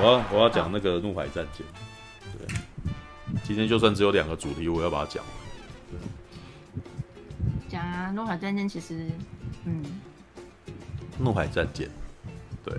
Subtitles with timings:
[0.00, 1.66] 我要我要讲那个怒海战舰。
[2.38, 2.46] 对，
[3.42, 5.24] 今天就算只有两个主题，我要把它讲。
[7.68, 9.06] 讲啊，怒海战舰其实，
[9.64, 9.84] 嗯，
[11.18, 11.90] 怒海战舰，
[12.64, 12.74] 对，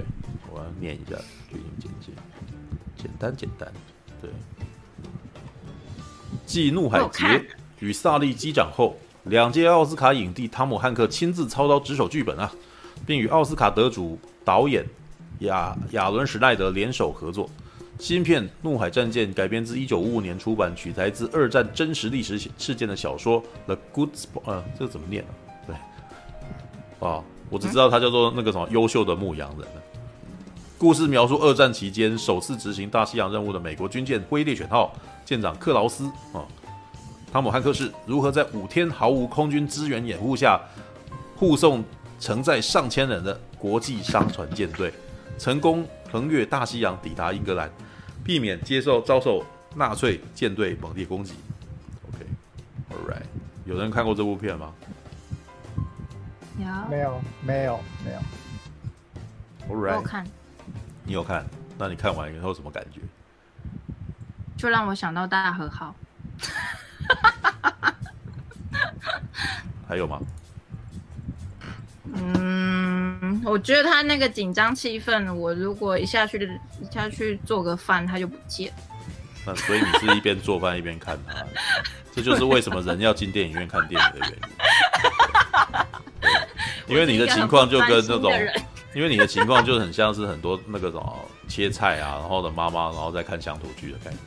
[0.49, 1.17] 我要念一下
[1.49, 2.13] 剧情简介，
[2.95, 3.71] 简单简单，
[4.21, 4.31] 对。
[6.45, 7.45] 继怒海劫
[7.79, 12.51] 与萨利机长后，两届奥斯卡影帝汤姆汉克亲自操刀执手剧本啊，
[13.05, 14.83] 并与奥斯卡得主导演
[15.39, 17.49] 亚亚伦史奈德联手合作。
[17.97, 24.41] 新片《怒海战舰》改编自1955年出版、取材自二战真实历史事件的小说《The Good Sport》。
[24.45, 25.31] 呃，这怎么念啊？
[25.67, 25.75] 对，
[26.99, 29.67] 哦，我只知道它叫做那个什么“优秀的牧羊人”。
[30.79, 36.47] 故事描述二战期间首次执行大西洋任务的美国军舰“灰猎犬号”舰长克劳斯啊，
[37.33, 40.57] 汤姆汉克斯如何在五天毫无空军支援掩护下
[41.35, 41.83] 护送
[42.17, 44.93] 承载上千人的国际商船舰队，
[45.39, 47.71] 成功横越大西洋抵达英格兰。
[48.21, 49.43] 避免接受遭受
[49.75, 51.33] 纳粹舰队猛烈攻击。
[52.07, 53.23] OK，All right，
[53.65, 54.71] 有人看过这部片吗？
[56.59, 56.65] 有？
[56.89, 57.21] 没有？
[57.41, 57.79] 没有？
[58.05, 58.19] 没有
[59.67, 60.23] ？All right，我看。
[61.05, 61.43] 你有看？
[61.77, 63.01] 那你看完以后什么感觉？
[64.57, 65.95] 就让我想到大和号。
[69.87, 70.19] 还有吗？
[73.49, 76.37] 我觉得他那个紧张气氛，我如果一下去
[76.81, 78.71] 一下去做个饭，他就不见。
[79.45, 81.33] 那所以你是一边做饭一边看他，
[82.13, 84.37] 这就是为什么人要进电影院看电影的原因。
[86.95, 88.31] 因为你的情况就跟那种，
[88.93, 94.21] 因为你的情况就很像是很多那个什么切菜啊，然后的妈妈然后再看乡土剧的概念。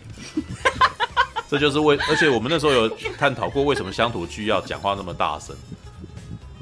[1.49, 5.55] 这就是为，而且我们那时候有探讨过为什么乡土剧要讲话那么大声。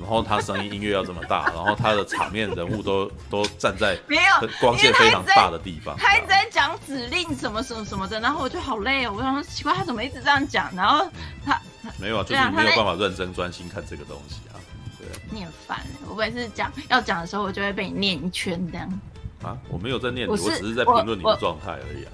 [0.00, 11.06] 然后他声音音乐要这么大，然后他的场面人物都都站在没有光线非常大的地方，他一直在讲指令什么什么什么的，然后我就好累哦，我想说奇怪他怎么一直这样讲，然后
[11.44, 11.60] 他
[11.98, 14.56] 没有啊，就是没有办法认真专心看这个东西啊，
[14.98, 19.00] 对啊，你很烦，我每次讲要讲的时候，我就会被你念一圈这样。
[19.42, 22.10] 啊，我没有在念你，我只是在评论你的状态而已啊，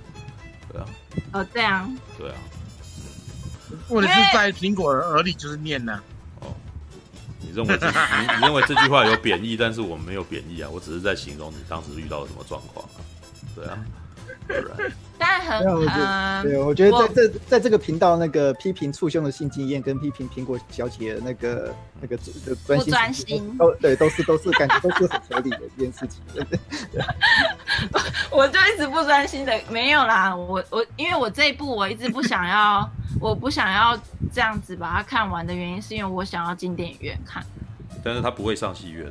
[0.73, 0.87] 对啊，
[1.33, 2.37] 哦这样，对啊，
[3.89, 6.03] 或者是在苹果耳里就是念呢。
[7.47, 12.99] 你认为这你认为这句话有贬义，但是我没有贬义啊，我只是在形容你当时遇到了什么状况啊，
[13.55, 13.79] 对啊，
[14.49, 14.77] 对啊。
[15.19, 22.19] 但很嗯，对，我觉得在这在这个频道，那个批评簇兄的性经验跟批评苹果小姐的那个那个
[22.67, 26.21] 专心专心都对，都是都是感觉 都是很合理的一件事情。
[28.31, 32.89] 我就一直不专心的，没有啦，我我因为我这一部我一直不想要。
[33.19, 33.99] 我不想要
[34.31, 37.43] 这样子把它看完的原因，是因为我想要进电影院看。
[38.05, 39.11] 但是它不会上戏院。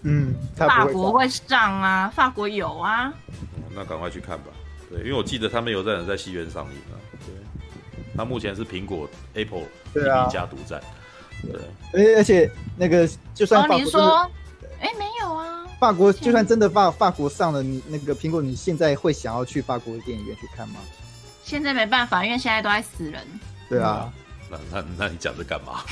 [0.00, 3.12] 嗯，法国会上啊，法国有啊。
[3.78, 4.46] 嗯，那赶快去看吧。
[4.90, 6.94] 对，因为我记得他们有在在戏院上映啊。
[7.26, 7.34] 对，
[8.16, 9.62] 它目前是苹果 Apple
[9.94, 10.80] 一家独占。
[11.42, 11.60] 对，
[11.92, 14.30] 而而且那个就算法国，哦，你说，
[14.80, 15.64] 哎，没有啊。
[15.78, 20.80] 法国就算真的法法国上了，你那个苹果，你现在会想要去法国的电影院去看吗？
[21.44, 23.22] 现在没办法，因为现在都在死人。
[23.68, 24.12] 对啊，
[24.50, 25.84] 那那那你讲这干嘛？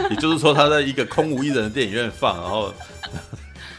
[0.08, 2.72] 也就是说，他在一个空无一人的电影院放，然后，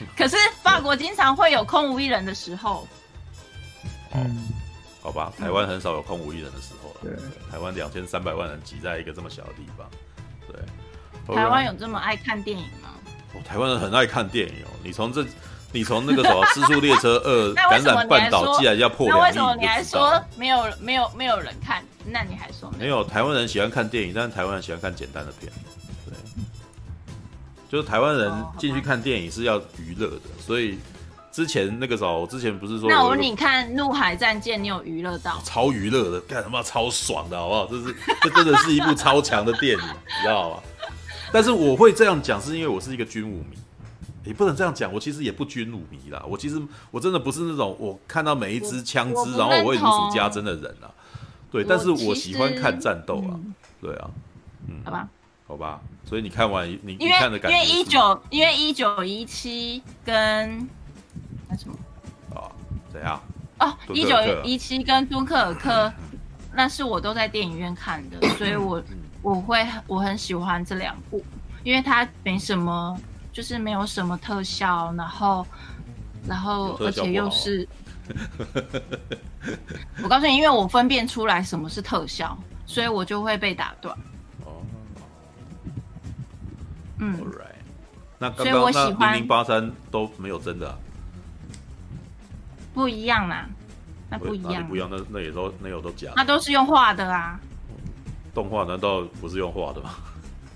[0.18, 2.88] 可是法国经常会有空无一人的时候。
[4.14, 4.50] 嗯，
[5.02, 7.00] 好吧，台湾很少有空无一人的时候了。
[7.04, 9.90] 对，台湾两千三百万人挤在一个这么小的地方。
[10.48, 12.90] 对，台湾有这么爱看电影吗？
[13.34, 14.70] 哦，台湾人很爱看电影哦。
[14.84, 15.26] 你从这。
[15.74, 21.82] 你从那个什么《失速列车二》 感染半岛，既然要破两亿，那为什么你还说没有没有没有人看？
[22.04, 22.98] 那你还说没有？
[22.98, 25.50] 没有台湾人喜欢看电影，但是台湾人喜欢看简单的片。
[27.72, 30.78] 对，就是台湾人进去看电影是要娱乐的，所以
[31.32, 35.42] 之前那个时候，我之前不是说，那我问你看《怒海战舰》，你有娱乐到？
[35.46, 37.66] 超娱乐的，干什么超爽的，好不好？
[37.68, 40.60] 这是这真的是一部超强的电影，你知道吗？
[41.32, 43.58] 但是我会这样讲，是因为我是一个军武迷。
[44.24, 46.22] 你不能这样讲，我其实也不军武迷啦。
[46.28, 50.92] 我其实我真的不是那种我看到每一支枪支，然后我会如数家珍的人啊。
[51.52, 53.34] 对，但是我喜欢看战斗啊。
[53.82, 54.12] 对啊，
[54.68, 55.08] 嗯，好吧，
[55.52, 55.82] 好吧。
[56.06, 60.66] 所以你看完你你看的感觉，因为一九因为一九一七跟
[61.50, 61.76] 那什么
[62.34, 62.48] 啊？
[62.90, 63.22] 怎样？
[63.60, 65.92] 哦，一九一七跟敦刻尔克，
[66.54, 68.82] 那是我都在电影院看的，所以我
[69.22, 71.22] 我会我很喜欢这两部，
[71.66, 72.98] 因为它没什么。
[73.34, 75.48] 就是没有什么特效，然后，
[76.28, 77.66] 然后，而且又是，
[80.04, 83.98] 我告诉你，因为我分辨出来什么是特效，所以我就会被打断。
[87.02, 87.32] 哦，嗯.
[88.20, 90.78] 那刚刚那零零八三都没有真的啊？
[92.74, 93.46] 不一样啦，
[94.10, 97.40] 那不一样，不一样，那那也都那有都假的，那都是用画的啊。
[98.34, 99.90] 动画难道不是用画的吗？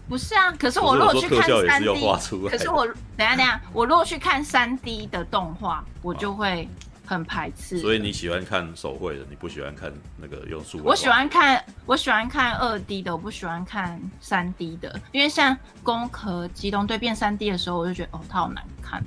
[0.08, 2.86] 不是啊，可是我如果去看三 D，可是我
[3.18, 6.70] 等下等下，我如果去看三 D 的动画，我就会
[7.06, 7.78] 很排斥。
[7.80, 10.82] 所以你喜欢看手绘的，你不喜欢看那个用数？
[10.84, 15.54] 我喜欢看，我喜欢看二 D 的，我不喜欢看三 D 的，因为像
[15.84, 19.04] 《攻壳机动队》变三 D 的时候，我就觉得哦，它好难看。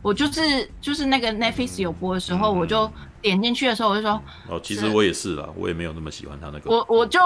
[0.00, 2.90] 我就是就是那个 Netflix 有播的时候，嗯、我就
[3.20, 6.70] 点进去的时候，我就说哦，其实我也是啦，我也没有那么喜欢他那个。
[6.70, 7.20] 我我就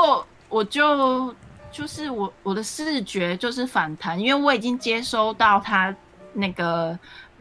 [0.49, 1.35] 我就。
[1.75, 5.97] 就是我我的视觉就是反弹，因为我已经接收到他
[6.35, 6.99] 那个，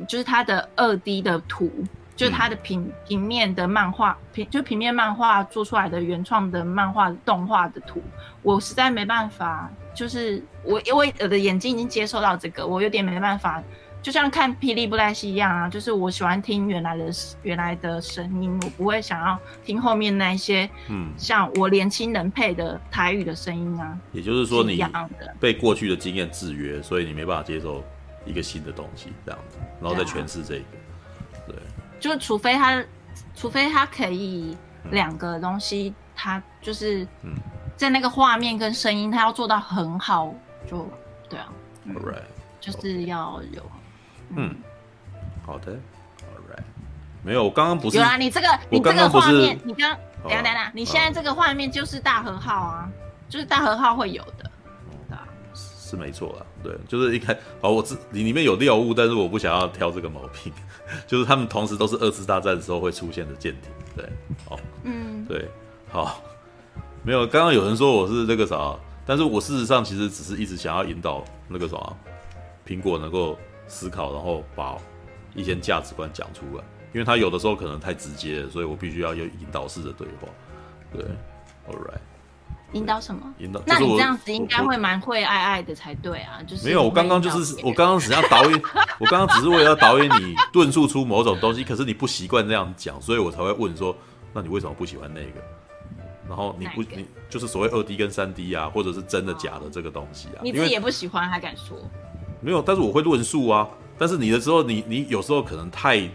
[0.08, 1.70] 就是他的二 D 的图，
[2.22, 8.00] 就是他的平平面的漫画平，就平面漫画做出来的原创的漫画动画的图，
[8.44, 13.64] 我实在没办法，就是我因为我的眼睛已经接受到这个，我有点没办法。
[14.04, 17.12] 就像看霹雳布袋戏一样啊，就是我喜欢听原来的
[17.44, 23.96] 原来的声音，我不会想要听后面那一些，嗯，像我年轻人配的台语的声音啊。
[24.12, 24.84] 也就是说，你
[25.40, 27.84] 被过去的经验制约，所以你没办法接受
[28.26, 30.66] 一个新的东西，这样子，然后再诠释这个。
[32.02, 32.84] 对，就是除非他，
[33.36, 34.58] 除非他可以
[34.90, 37.08] 两个东西，他就是
[37.78, 40.34] 在那个画面跟声音，他要做到很好，
[40.70, 40.90] 就
[41.30, 41.48] 对啊。
[41.88, 42.22] All right，
[42.60, 43.72] 就是要有。
[44.36, 44.56] 嗯，
[45.46, 46.64] 好的，All right，
[47.24, 52.90] 没有，我刚刚不是有啊，你这个你这个画面，你刚等下等下，你现在这个画面就是大和号啊，
[53.28, 54.41] 就是大和号会有的，嗯，
[55.92, 60.52] 是没错啦，对，就是一开，好，我自你里面有料物，但是我不想要挑这个毛病，
[61.06, 64.06] 就是他们同时都是二次大战的时候会出现的舰艇，对，
[64.50, 65.48] 哦，嗯，对，
[65.90, 66.24] 好，
[67.04, 71.78] 没有，刚刚有人说我是那个啥，但是我事实上其实只是一直想要引导那个啥，
[72.66, 73.38] 苹果能够。
[73.68, 74.78] 思考，然后把
[75.34, 80.28] 一些价值观讲出来，因为他有的时候可能太直接了，所以我必须要有引导式的对话。
[80.92, 81.02] 对
[81.70, 82.02] ，All right，
[82.74, 83.22] 引导什么？
[83.40, 83.62] 引导？
[83.66, 86.42] 那你这样子应该会蛮会爱爱的才对啊。
[86.48, 88.62] 就是没有，我刚刚就是我刚刚只要导演，
[89.00, 93.96] 我刚刚只是为了要导演你论述出某种东西，可是你不习惯这样讲，所以我才会问说，
[94.34, 95.42] 那你为什么不喜欢那个？
[96.28, 100.40] 然后你不你就是所谓二 D 跟三 D 啊，或者是真的假的这个东西啊？
[100.42, 101.78] 你自己也不喜欢，还敢说？
[102.40, 103.68] 没有，但是我会论述啊。
[103.98, 106.10] 但是你的时候，你你有时候可能太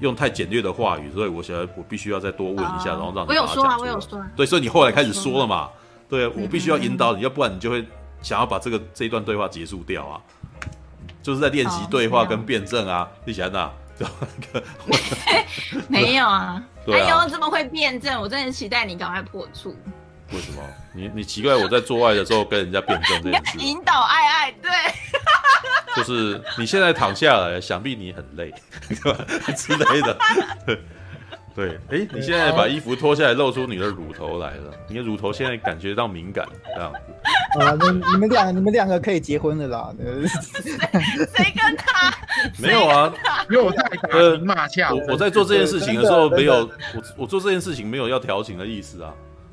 [0.00, 4.28] 用太简略的话语，所以我想我必须要再多问一下，然后让你我有说啊，我有说啊。
[4.34, 5.70] 对，所以你后来开始说了嘛？
[6.12, 7.82] 对，我必须要引导你，要不然你就会
[8.20, 10.20] 想要把这个这一段对话结束掉啊。
[11.22, 13.72] 就是在练习对话跟辩证啊，你想 哪？
[15.88, 16.62] 没有啊，
[16.92, 19.74] 哎呦这么会辩证，我真的很期待你赶快破处。
[20.32, 20.62] 为什么？
[20.92, 23.58] 你你奇怪我在做爱的时候跟人家辩证这件事？
[23.58, 24.70] 引导爱爱，对。
[25.96, 28.52] 就是你现在躺下来，想必你很累，
[29.56, 30.18] 之类的。
[31.54, 34.72] 对，哎、欸，你现在把衣服脱下来，露出你的乳头来了。
[34.88, 36.98] 你的乳头现在感觉到敏感，这样子。
[37.60, 39.94] 啊，你你们两个，你们两个可以结婚了啦。
[41.34, 42.14] 谁跟他？
[42.58, 43.12] 没有啊，
[43.50, 44.92] 因为我在呃骂架。
[44.92, 46.54] 我我在做这件事情的时候，没有
[46.94, 49.12] 我我做这件事情没有要调情的意思啊。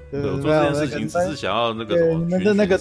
[0.10, 2.78] 对，我做这件事情只是想要那个什么，你们的那个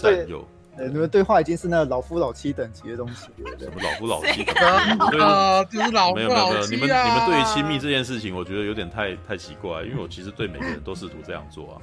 [0.78, 3.28] 对，你们对话已经是那老夫老妻等级的东西。
[3.58, 4.42] 什么老夫老妻？
[4.44, 6.22] 啊，就是老夫老妻啊。
[6.22, 11.82] 没有没有没有，你们你们对于亲密这件事情，我觉得有点太太奇怪，因为我其实对每个人都试图这样做啊。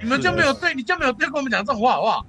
[0.00, 2.26] 你们就没有对，你就没有对跟我们讲这种话，好不好？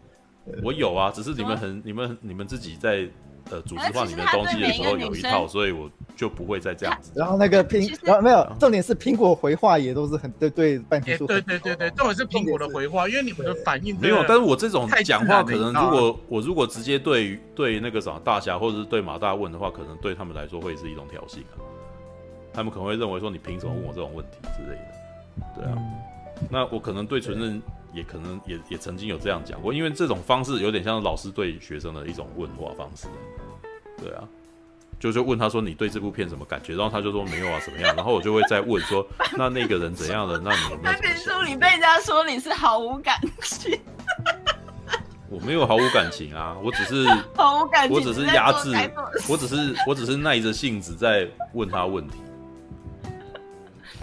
[0.63, 3.07] 我有啊，只是你们很你们你们自己在。
[3.51, 7.11] 呃，组织化里面的东西的时候有一套，所以我就不会再这样子。
[7.15, 11.27] 然后那个苹，然后没有，重点是苹果回话也都是很对对半天数。
[11.27, 14.23] 对对对对，重点是苹果的回话，因为你们的反应没有。
[14.27, 21.59] 但是我这种讲话，可能如果我如果直接对对那个什么大侠或者是对马大问的话，可能对他们来说会是一种挑衅啊。
[22.53, 24.85] 他们可能会认为说，你凭什么问我这种问题之类的。
[25.55, 25.77] 对啊，
[26.49, 27.61] 那我可能对纯正
[27.93, 33.07] 也可能也也曾经有这样讲过，因为这种方式有点像老师对学生的一种问话方式。
[33.97, 34.23] 对啊，
[34.99, 36.75] 就就问他说，你对这部片什么感觉？
[36.75, 37.95] 然后他就说没有啊，怎么样？
[37.95, 39.05] 然后我就会再问说，
[39.37, 40.39] 那那个人怎样的？
[40.39, 40.97] 那你有没有？
[41.01, 43.79] 那书你被人家说你是毫无感情，
[45.29, 48.71] 我没有毫无感情啊，我只是毫无感情，我只是压制，
[49.29, 52.17] 我只是我只是耐着性子在问他问题。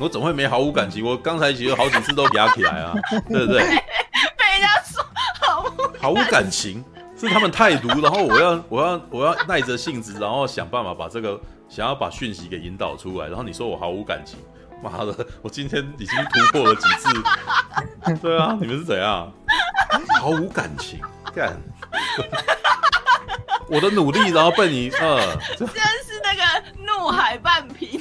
[0.00, 1.04] 我怎么会没毫无感情？
[1.04, 2.94] 我刚才其实好几次都压起来啊，
[3.28, 3.60] 对不对？
[3.60, 5.04] 被人家说
[5.40, 6.82] 毫无毫无感情。
[7.16, 11.38] 是他们太毒，然后我要我要我要耐着性子，然后想办法把这个
[11.68, 13.26] 想要把讯息给引导出来。
[13.26, 14.38] 然后你说我毫无感情，
[14.82, 18.16] 妈的，我今天已经突破了几次。
[18.22, 19.30] 对啊，你们是怎样？
[20.18, 20.98] 毫无感情，
[21.34, 21.60] 干！
[23.68, 26.42] 我的努力，然后被你呃，真是那个
[26.86, 28.00] 怒海半平。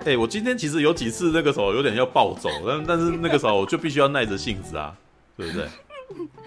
[0.00, 4.94] 哎、欸，我今天其实有几次那个时候有点要暴走，但但是那个时候我就必须要耐着性子啊，
[5.36, 5.68] 对不对？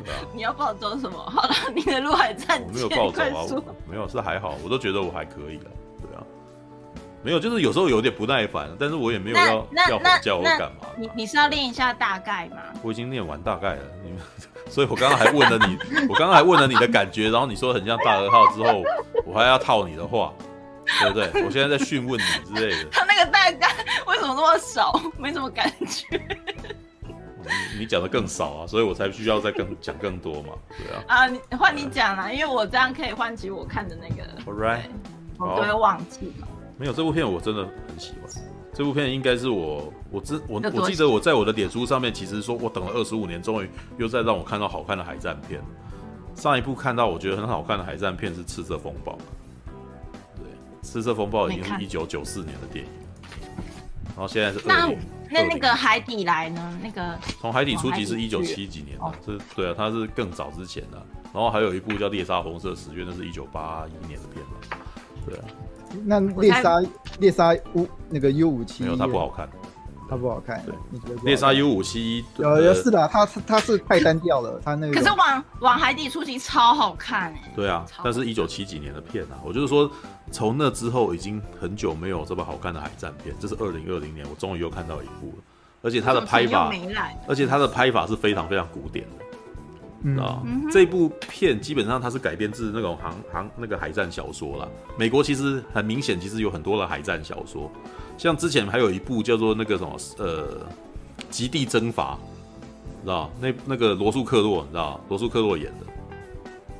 [0.03, 0.19] 对啊。
[0.33, 1.17] 你要暴走什么？
[1.17, 2.59] 好了，你的路还在。
[2.59, 5.65] 我没有暴走啊，没有是还好，我都觉得我还可以的，
[6.01, 6.23] 对啊。
[7.21, 9.45] 没有，就是有时候有点不耐烦，但是我也没有要
[9.87, 10.87] 要吼叫我干嘛。
[10.97, 12.57] 你你是要练一下大概吗？
[12.81, 14.19] 我已经练完大概了，你们，
[14.67, 15.77] 所以我刚刚还问了你，
[16.09, 18.81] 我刚刚还问了你的感觉，然后你说很像大和号之后，
[19.27, 20.33] 我还要套你的话。
[20.99, 21.43] 对不对？
[21.45, 22.89] 我现在在讯问你之类的。
[23.25, 23.67] 大概
[24.07, 24.99] 为什么那么少？
[25.17, 26.19] 没什么感觉。
[27.43, 31.03] 你 你讲的更少啊，所以我才需要再更讲更多嘛，对啊。
[31.07, 34.23] 啊，你换你讲啦，因为我这样可以唤起我看的那个。
[34.45, 34.83] All right，
[35.37, 36.47] 我都会忘记了。
[36.77, 38.43] 没有这部片，我真的很喜欢。
[38.73, 45.61] 这部片应该是我，我之我我记得我在我的脸书上面，其实说我等了二十五年，终于又再让我看到好看的海战片。
[46.33, 49.11] 上一部看到我觉得很好看的海战片是《赤色风暴》。
[50.37, 50.47] 《对
[50.81, 52.91] 赤色风暴》已经是一九九四年的电影，
[54.15, 54.87] 然后现在是那
[55.29, 56.79] 那那个海底来呢？
[56.83, 61.03] 那个从海底出击是一九七几年的，是对啊，它是更早之前的。
[61.33, 64.77] 然后还有一部叫《猎杀红色十月》，那是一九八一年的片了。
[65.25, 65.45] 对啊，
[66.05, 66.79] 那猎杀
[67.19, 69.49] 猎杀 U 那个 U 五七没有，它不好看。
[70.09, 74.93] 它不好看，对，猎杀 U 五七，呃，有是的，它它是太单调了，它那个。
[74.93, 77.53] 可是往往海底出击超好看哎。
[77.55, 79.89] 对啊，但是一九七几年的片啊，我就是说，
[80.31, 85.43] 从那之后已经很久没有这么好看的海战片，这是二零二零年，我终于又看到一部了，
[85.81, 86.71] 而且它的拍法，
[87.27, 89.23] 而且它的拍法是非常非常古典的。
[90.21, 94.67] 啊，嗯、这部片基本上它是改编自那种航航那个海战小说啦。
[94.97, 97.71] 美国其实很明显，其实有很多的海战小说，
[98.17, 100.47] 像之前还有一部叫做那个什么呃
[101.29, 102.17] 《极地征伐》，
[103.03, 105.85] 知道那那个罗素克洛，你知道罗素克洛演的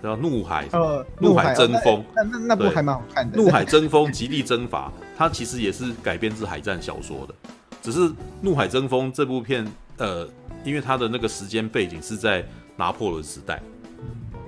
[0.01, 3.37] 叫《怒海》呃，怒海争锋，那那那部还蛮好看的。
[3.37, 7.33] 怒海争锋，极地征伐，它其实也是改编自海战小说的，
[7.81, 7.99] 只是
[8.41, 9.65] 《怒海争锋》这部片，
[9.97, 10.27] 呃，
[10.63, 12.45] 因为它的那个时间背景是在。
[12.75, 13.61] 拿破仑时代，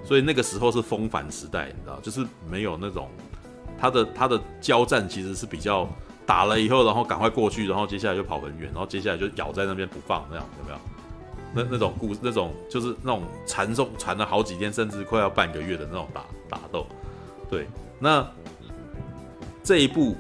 [0.04, 3.08] 所以那个时候是风帆时代，你知道，就是没有那种
[3.78, 5.88] 它的它的交战其实是比较
[6.26, 10.80] 打了以后，然后赶快过去，然后接下来就跑很远，然后接下来就咬在那边不放，那样有没有？
[11.54, 16.86] 那那种故那种就是那种缠斗缠了好几天，甚至快要半个月的那种打打斗。
[17.50, 17.68] 对，
[18.00, 18.28] 那
[19.64, 20.12] 这一部《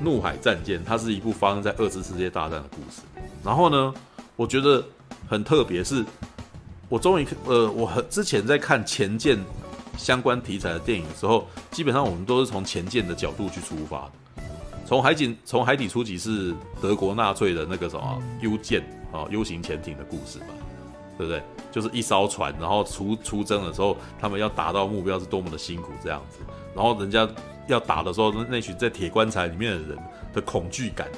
[0.00, 3.02] 怒海战舰》它是一部发生在二次世界大战的故事。
[3.44, 3.94] 然后呢，
[4.36, 4.84] 我觉得
[5.28, 6.04] 很特别是。
[6.88, 9.42] 我终于，呃，我很之前在看前舰
[9.96, 14.10] 相关题材的电影的时候，基本上我们都是从前舰的角度去出发。
[14.92, 20.48] 从海警，从海底出击是德国纳粹的那个什么 U 舰啊 U 型潜艇的故事嘛，
[21.16, 21.42] 对不对？
[21.70, 26.40] 就是一艘船，然后出出征的时候，他们要达到目标是多么的辛苦这样子。
[26.74, 27.26] 然后人家
[27.68, 29.98] 要打的时候，那那群在铁棺材里面的人
[30.34, 31.08] 的恐惧感，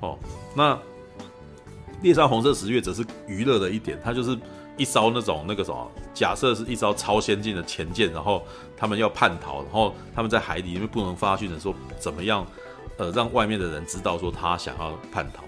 [0.00, 0.18] 哦，
[0.56, 0.78] 那
[2.00, 4.34] 猎杀红色十月则是娱乐的一点，它就是。
[4.76, 8.44] 一艘那种那个什么，假设是一艘超先进的潜舰，然后
[8.76, 12.44] 他们要叛逃，然后他们在海底因为不能发讯的时候，怎么样，
[12.96, 15.44] 呃，让外面的人知道说他想要叛逃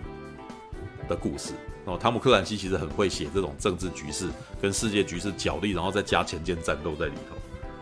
[1.08, 1.52] 的故事。
[1.84, 4.28] 然后汤姆克兰西其实很会写这种政治局势
[4.60, 7.36] 跟世界局势角力，然后再加前线战斗在里头，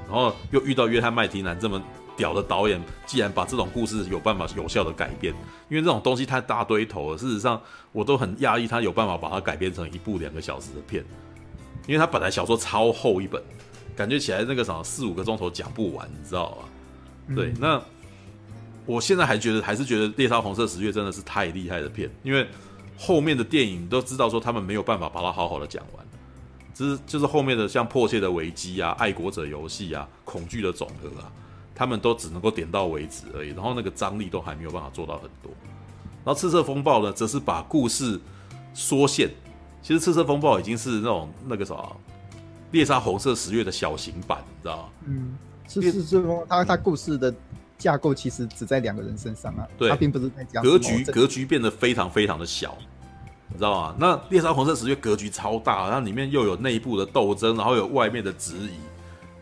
[0.06, 1.82] 然后又遇到约翰麦提南这么
[2.14, 5.32] 屌的导演，既然把这种故事有办法有效的改编，
[5.70, 7.58] 因为这种东西太大堆头了，事实上
[7.92, 11.02] 我都很讶异他有办法把它改编成一部两个小时的片。
[11.86, 13.42] 因为他本来小说超厚一本，
[13.96, 16.64] 感觉起来那个什么四五个钟头讲不完，你知道吧？
[17.28, 17.82] 嗯、对，那
[18.86, 22.46] 我现在还觉得还是觉得《猎杀红色十月》真的是太厉害的片，因为
[22.96, 26.06] 后面的电影都知道说他们没有办法把它好好的讲完，
[26.74, 31.32] 只是就是后面的像《迫切的危机》啊、《爱国者游戏》啊、《恐惧的总和》啊，
[31.74, 35.50] 他们都只能够点到为止而已，然后那个张力都还没有办法做到很多。
[36.24, 38.20] 然后《赤色风暴》呢，则是把故事
[38.72, 39.30] 缩线。
[39.82, 41.74] 其实《赤色风暴》已经是那种那个啥，
[42.70, 44.84] 猎杀红色十月的小型版，你知道吗？
[45.06, 45.36] 嗯，
[45.68, 47.34] 赤色风暴，它它故事的
[47.78, 52.76] 架构其实只在两个人身上啊，对，他并不是在讲格局，格局变得非常非常的小，
[53.48, 53.96] 你知道吗？
[53.98, 58.78] 那猎杀红色十月格局超大，然后里面又有内部的斗争，然后有外面的质疑，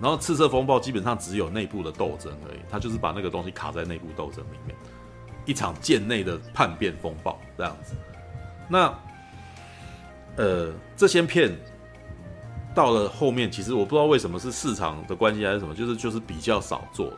[0.01, 4.77] 然后赤色风暴基本上只有内部的斗争而已，他就是把那个东西卡在内部斗争里面，
[5.45, 7.95] 一场舰内的叛变风暴这样子，
[8.69, 8.93] 那。
[10.37, 11.55] 呃，这些片
[12.75, 17.17] 到了后面，其实我不知道为什么是市场的关系还是什么，就是就是比较少做了。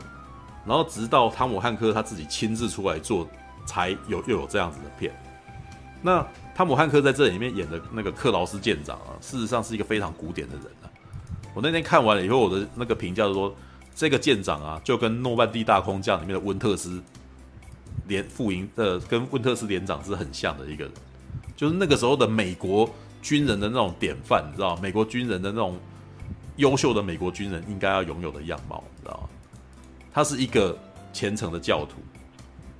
[0.66, 3.28] 然后直到汤姆汉克他自己亲自出来做，
[3.66, 5.12] 才有又有这样子的片。
[6.02, 10.90] 那汤姆汉克在这里面演的那个克劳斯舰长啊，事实上是一个非常古典的人啊。
[11.54, 13.54] 我那天看完了以后，我的那个评价说，
[13.94, 17.02] 这个舰长啊，就跟诺曼底大空降里面的温特斯
[18.06, 20.92] 连副营呃跟温特斯连长是很像的一个人，
[21.56, 22.88] 就是那个时候的美国
[23.22, 25.78] 军人的那种典范，你知道，美国军人的那种
[26.56, 29.28] 优秀的美国军人应该要拥有的样貌，你知道吗？
[30.14, 30.78] 他是一个
[31.12, 31.96] 虔诚的教徒，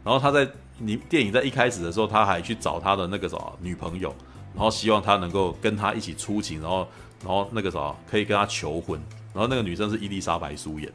[0.04, 0.48] 然后他在
[0.78, 4.14] 你电影在一开始的时候，他还去找他的那个什么女朋友，
[4.54, 6.86] 然后希望他能够跟他一起出勤，然后
[7.24, 8.98] 然后那个什么可以跟他求婚，
[9.32, 10.88] 然后那个女生是伊丽莎白苏演，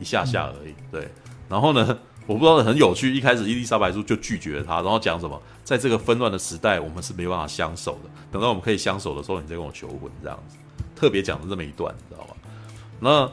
[0.00, 1.06] 一下下而已，对，
[1.48, 1.98] 然后呢？
[2.26, 8.10] 我不知道很有趣，一开始伊丽莎白苏就拒绝了他，然后讲什么，在这个纷乱的时代，我们是没办法相守的。
[8.30, 10.58] 等到我们可以相守的时候，你再跟我求婚，这样子，
[10.94, 12.34] 特别讲了这么一段，你知道吗？
[13.00, 13.32] 那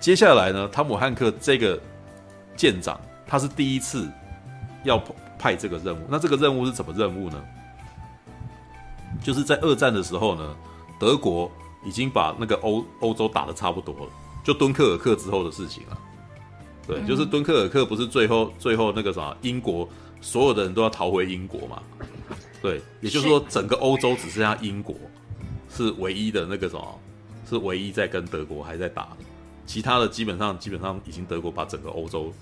[0.00, 1.78] 接下来呢，汤姆汉克这个
[2.56, 4.08] 舰长，他是第一次
[4.84, 5.02] 要
[5.38, 6.00] 派这个任务。
[6.08, 7.44] 那这个任务是什么任务呢？
[9.22, 10.56] 就是在二战的时候呢，
[11.00, 11.50] 德国
[11.84, 14.12] 已经把那个欧欧洲打的差不多了，
[14.44, 15.98] 就敦刻尔克之后的事情了。
[16.86, 19.88] 对，就是敦刻尔克不是最后最后那个啥，英国
[20.20, 21.82] 所有的人都要逃回英国嘛？
[22.62, 24.94] 对，也就是说整个欧洲只剩下英国
[25.68, 27.00] 是唯一的那个什么，
[27.48, 29.16] 是唯一在跟德国还在打的，
[29.68, 32.32] 其他的基本上基本上已经德国把整个欧洲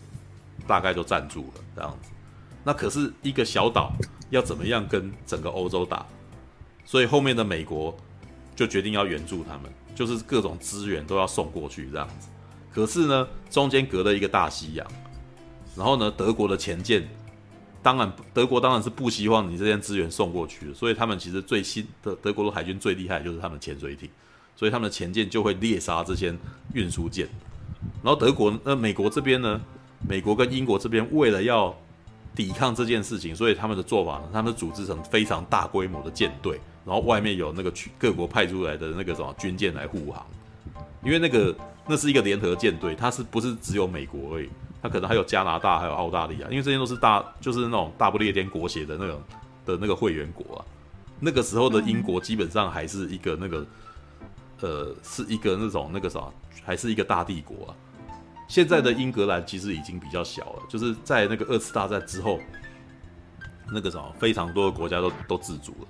[0.64, 2.10] 大概都占住了这样子。
[2.62, 3.92] 那可是一个小岛
[4.30, 6.06] 要怎么样跟整个欧洲打？
[6.84, 7.96] 所以后面的美国
[8.54, 12.28] 就决定要援助他们，就是各种资源都要送过去这样子。
[12.72, 14.86] 可是呢，中间隔了一个大西洋，
[15.74, 17.08] 然后呢，德国的潜舰，
[17.82, 24.08] 当然德国当然是不希望你这些资源送过去的，所以他们其实最新的德国的海军最厉害就是他们潜水艇，
[24.56, 26.34] 所以他们的前舰就会猎杀这些
[26.74, 27.28] 运输舰。
[28.02, 29.60] 然后德国那美国这边呢，
[30.08, 31.72] 美国跟英国这边为了要
[32.34, 40.26] 抵抗这件事情，所以他们的做法呢，他们组织成非常大规模的舰队，然后外面有那个去各国派出来的那个什么军舰来护航，
[41.04, 41.54] 因为那个。
[41.88, 44.50] 那是一个联合舰队，它是不是只有美国而已？
[44.82, 49.22] 它可能还有加拿大，还有澳大利亚，因为这些都是大，就是那种大不列颠国协的那种
[49.64, 50.64] 的那个会员国啊。
[51.20, 53.64] 那个时候的英国基本上还是一个那个，
[54.60, 56.20] 呃，是一个那种那个啥，
[56.64, 57.74] 还是一个大帝国啊。
[58.48, 62.38] 现在的英格兰其实已经比较小了，就是在那个二次大战之后，
[63.72, 65.88] 那个什么非常多的国家都都自主了。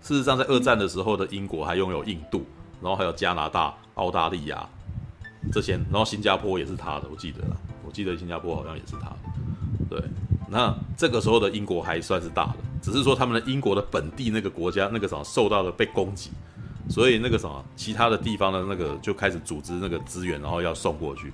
[0.00, 2.46] 事实上，在二战的时候的英国还拥有印度，
[2.80, 4.66] 然后还有加拿大、澳大利亚。
[5.52, 9.16] 这些，然后新加坡也是他的，我记得了，我记得新加坡好像也是他的。
[9.88, 10.02] 对，
[10.48, 16.30] 那这个时候的英国还算是大的，只是说他们的英国的本地那个国家那个什么受到了被攻击，
[16.88, 21.32] 所以那个什么其他的地方的那个就开始组织那个资源，然后要送过去。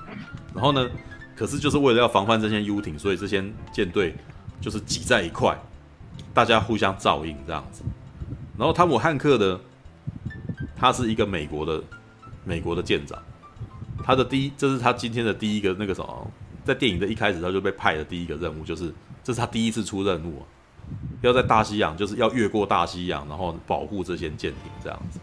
[0.52, 0.88] 然后呢，
[1.36, 4.14] 可是就是为了要防范这些游艇，所以这些舰队
[4.60, 5.56] 就是挤在一块，
[6.32, 7.82] 大家互相照应这样子。
[8.58, 9.60] 然后汤姆汉克的，
[10.76, 11.82] 他是一个美国的
[12.44, 13.16] 美国的舰长。
[14.02, 16.30] 他的第一，这是他今天的第一个那个什么，
[16.64, 20.42] 在电影的一开始他就被派的第一个任务，就是这是他第一次出任务，
[21.22, 25.18] 要在大西洋，就是要越过大西洋，然后保护这些舰艇这样子。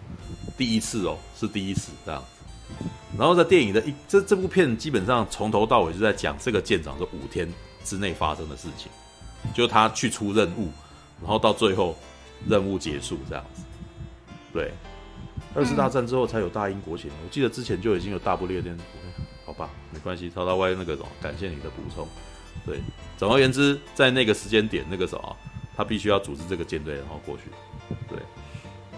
[0.62, 2.86] 第一次哦，是第一次这样子。
[3.18, 7.52] 然后在电影的一这这部片基本上从头到尾就在讲这个舰长这五天
[7.84, 8.92] 之内发生的事情，
[9.56, 10.70] 就他去出任务，
[11.20, 11.98] 然后到最后
[12.48, 13.64] 任务结束这样子，
[14.54, 14.72] 对。
[15.56, 18.78] 二次大战之后才有大英国潜，我记得之前就已经有大不列颠。
[19.48, 22.08] 好吧，没关系，超大歪那个什么，感谢你的补充。
[22.64, 22.80] 对，
[23.18, 25.36] 总而言之，在那个时间点，那个什么，
[25.76, 27.44] 他必须要组织这个舰队，然后过去。
[28.08, 28.20] 对，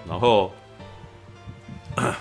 [0.07, 0.51] 然后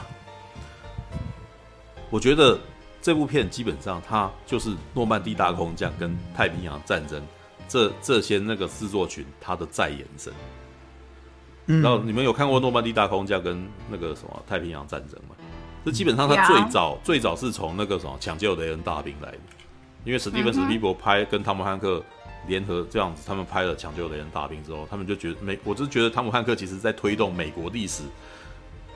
[2.11, 2.59] 我觉得
[3.01, 7.23] 这部片基本上它就是诺曼底大空降跟太平洋战争
[7.69, 10.33] 这这些那个制作群它的再延伸。
[11.67, 15.37] 然后你们有看过诺曼底大空降跟那个什么太平洋战争吗？
[15.85, 19.39] 这基本上它最早最早是从那个什么抢救雷恩大兵来的，
[20.05, 22.01] 因为史蒂芬史匹伯拍跟汤姆汉克
[22.47, 28.03] 联合这样子，他们拍了抢救雷恩大兵之后，他们就觉得美，我就觉得汤姆汉克其实在推动美国历史，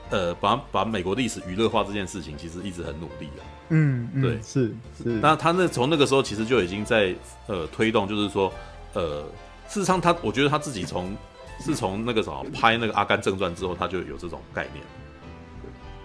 [0.09, 3.41] 呃，把把美国历史娱乐化这件事情，其实一直很努力啊。
[3.69, 5.09] 嗯，对，是是。
[5.21, 7.15] 那他那从那个时候其实就已经在
[7.47, 8.51] 呃推动，就是说
[8.93, 9.23] 呃，
[9.67, 11.15] 事实上他我觉得他自己从。
[11.59, 14.85] 是从那个什么拍那个《阿甘正传》之后，他就有这种概念，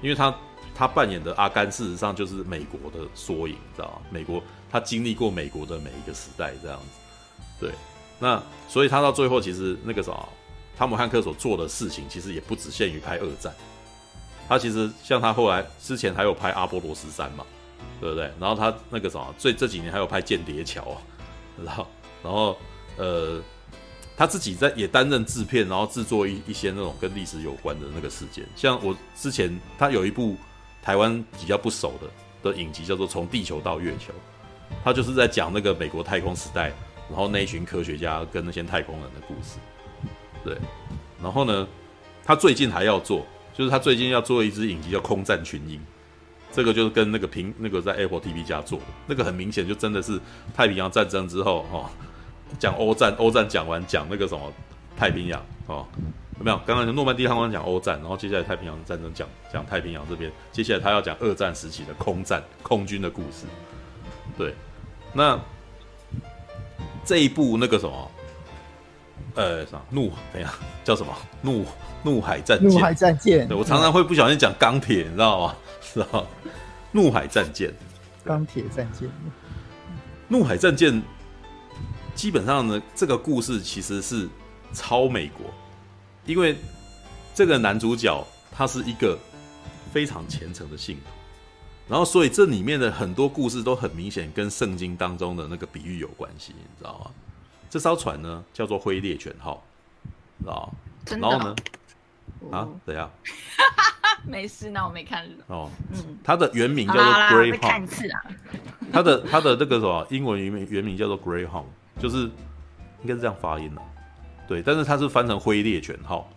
[0.00, 0.34] 因为他
[0.74, 4.00] 他扮演的阿甘事实上就是美国的缩影，你知道吗？
[4.08, 6.86] 美国他经历过美国的每一个时代这样子，
[7.60, 7.70] 对，
[8.18, 10.28] 那所以他到最后其实那个什么
[10.74, 13.52] 汤姆汉克所做的事情，其实也不只限于拍二战，
[14.48, 17.44] 他其实像他后来之前还有拍《阿波罗十三》嘛，
[18.00, 18.30] 对不对？
[18.38, 21.02] 然后他那个什么最这几年还有拍《间谍桥》啊，
[21.64, 21.86] 然后
[22.22, 22.56] 然后
[22.96, 23.40] 呃。
[24.14, 30.36] 他自己在也担任制片，然后制作一一些那种跟历史有关的那个事件，像我之前他有一部
[30.82, 34.12] 台湾比较不熟的的影集，叫做《从地球到月球》，
[34.84, 36.70] 他就是在讲那个美国太空时代
[37.08, 39.56] 然后那一群科学家跟那些太空人的故事，
[40.44, 40.58] 对，
[41.20, 41.66] 然后呢，
[42.22, 45.78] 他最近还要做，就是他最近要做一支影集叫《空战群英》，
[46.52, 50.20] 这个就是跟那个平那个在 Apple TV 家做的，那个很明显就真的是
[50.54, 51.88] 太平洋战争之后哦，
[52.58, 54.52] 讲欧战，欧战讲完讲那个什么
[54.96, 55.86] 太平洋哦。
[56.38, 56.58] 有没有？
[56.66, 63.46] 刚刚诺曼底航讲欧战，然后接下来太平洋战争讲讲太平洋这边，接下来他要讲二战时期的空战空军的故事。
[64.36, 64.52] 对，
[65.12, 65.38] 那
[67.04, 68.10] 这一部那个什么，
[69.34, 70.10] 呃，啥怒？
[70.32, 70.52] 等一下
[70.84, 71.14] 叫什么？
[71.40, 71.64] 怒
[72.02, 72.68] 怒海战舰。
[72.68, 73.48] 怒海战舰。
[73.48, 75.56] 对，我常常会不小心讲钢铁，你知道吗？
[75.82, 76.24] 是吧？
[76.90, 77.72] 怒海战舰。
[78.24, 79.08] 钢铁战舰。
[80.28, 81.02] 怒海战舰
[82.14, 84.28] 基本上呢，这个故事其实是
[84.72, 85.46] 超美国。
[86.24, 86.56] 因为
[87.34, 89.18] 这个男主角他是一个
[89.92, 91.10] 非常虔诚的信徒，
[91.88, 97.10] 然后所以这里面的很多故事都很明显跟圣经当中的那个比喻有关系，你知道吗？
[97.72, 99.64] 这艘船呢叫做灰猎犬号，
[100.38, 100.74] 知道？
[101.06, 101.56] 然后呢？
[102.50, 102.68] 啊？
[102.84, 103.10] 怎样？
[104.28, 105.70] 没事，那我没看哦。
[105.90, 107.60] 嗯，它的原名叫做 Greyhound。
[107.60, 108.20] 看次啊。
[108.92, 111.64] 它的它的那个什么英文原名原名叫做 Greyhound，
[111.98, 112.24] 就是
[113.00, 113.80] 应该是这样发音的。
[114.46, 116.30] 对，但是它是翻成灰猎犬号，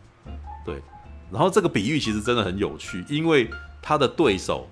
[0.63, 0.82] 对，
[1.30, 4.69] 然后这个比喻其实真的很有趣，因为他的对手，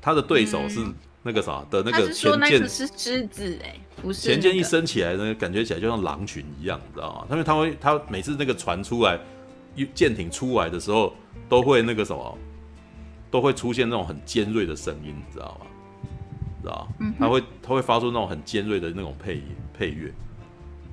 [0.00, 0.84] 他的对手是
[1.26, 7.26] 那个啥的那个前舰是狮子哎，不是前舰一升起来呢，感觉起来就像狼群一样，你知道吗？
[7.32, 9.18] 因为他会他每次那个船出来，
[9.92, 11.12] 舰艇出来的时候，
[11.48, 12.38] 都会那个什么，
[13.30, 15.66] 都会出现那种很尖锐的声音，你知道吗？
[16.62, 17.14] 知道吗？
[17.18, 19.42] 他会他会发出那种很尖锐的那种配
[19.76, 20.12] 配乐。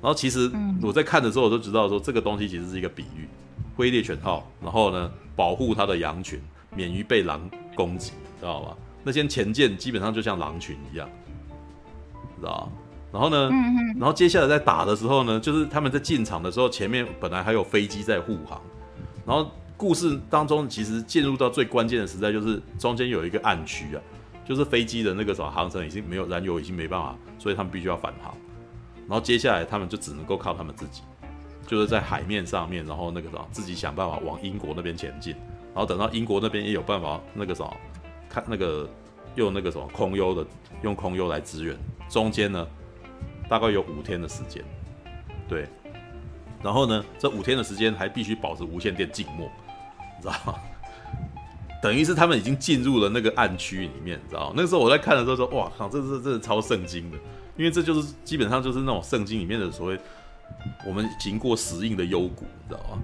[0.02, 0.50] 然后其实
[0.82, 3.28] 我在看的时候，我就知道说这个东西其实是一个比喻，
[3.76, 6.38] 灰猎犬号，然后呢保护它的羊群
[6.74, 8.76] 免于被狼攻击，知道吧？
[9.04, 11.08] 那些前舰基本上就像狼群一样，
[12.40, 12.68] 知道？
[13.12, 13.48] 然后呢，
[13.96, 18.60] 然后接下来在打的时候呢，就是他们在进场的时候，前面本来还有飞机在护航，
[19.24, 24.02] 然后故事当中其实进入到最关键的时代，就是中间有一个暗区啊，
[24.44, 28.34] 就是飞机的那个什么航程已经没有燃油，已经没办法，所以他们必须要返航。
[29.06, 31.02] 然后接下来他们就只能够靠他们自己，
[31.68, 35.36] 就是在海面上面，然后那个什么，自己想办法往英国那边前进。
[35.72, 37.76] 然后等到英国那边也有办法那个什么，
[38.34, 38.88] 看那个
[39.36, 40.44] 用那个什么空优的，
[40.82, 41.76] 用空优来支援。
[42.08, 42.66] 中间呢，
[43.48, 44.64] 大概有五天的时间，
[45.48, 45.68] 对。
[46.60, 49.48] 然后呢，这五天的时间还必须保持无线电静默，
[50.16, 50.54] 你知道吗？
[51.80, 54.54] 等于是他们已经进入了那个暗区里面，你知道吗？
[54.56, 57.18] 那个时候我在看的时候说，哇靠，这是这是超圣经的。
[57.56, 60.00] 因为这就是基本上就是那种圣经里面的所谓，
[60.84, 63.00] 我们行过死荫的幽谷，你知道吗？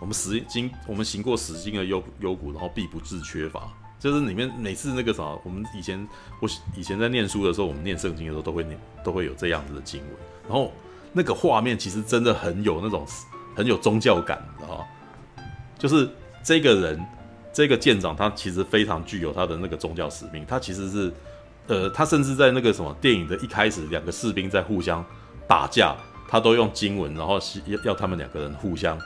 [0.00, 3.68] 我们死经我们行过死经的幽幽谷，然后必不致缺乏。
[4.02, 6.08] 就是里面每次那个啥，我们以前
[6.40, 10.10] 我以前在念书的时候，我们念圣经的时候都会念，都会有这样子的经文。
[10.48, 10.72] 然后
[11.12, 13.06] 那个画面其实真的很有那种
[13.54, 14.84] 很有宗教感，你知道吗？
[15.78, 16.08] 就是
[16.42, 17.06] 这个人
[17.52, 21.12] 这个舰长，他其实非常具有他的那个宗教使命，他其实是。
[21.68, 25.02] 呃，他甚至在那个什么电影的一开始，两个士兵在互相
[25.46, 25.96] 打架，
[26.28, 28.98] 他都用经文，然后要要他们两个人互相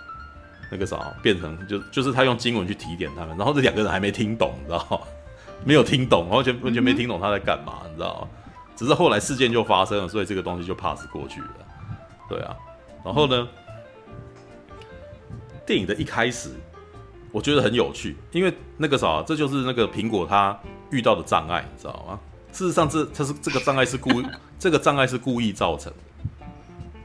[0.70, 4.98] 那个啥，变成就就是他用经文去提点他们，然后这两个人还没听懂，你知道吗？
[5.64, 8.29] 没有听懂，完全完全没听懂他在干嘛，你知道吗？
[8.76, 11.48] 只是后来事件就发生了，所以这个东西就 pass 过去了。
[12.29, 12.55] 对啊，
[13.05, 13.48] 然后呢，
[15.64, 16.50] 电影的一开始
[17.33, 20.59] 我觉得很有趣，因为那个啥，这就是那个苹果他
[20.90, 22.20] 遇到的障碍，你知道吗？
[22.52, 24.26] 事实上这，这它是这个障碍是故意，
[24.59, 25.98] 这个障碍是故意造成的。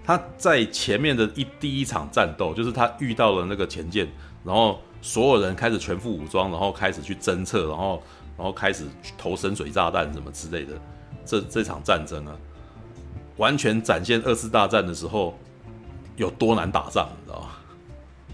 [0.03, 4.07] 他在前面的一第一场战斗，就是他遇到了那个前舰，
[4.43, 8.01] 然后所有人开始全副武装，然后开始去侦测，然后
[8.37, 8.85] 然后开始
[9.17, 10.73] 投深水炸弹什么之类的。
[11.25, 12.35] 这这场战争啊，
[13.37, 15.37] 完全展现二次大战的时候
[16.17, 17.49] 有多难打仗，你知道吗？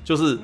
[0.04, 0.40] 就是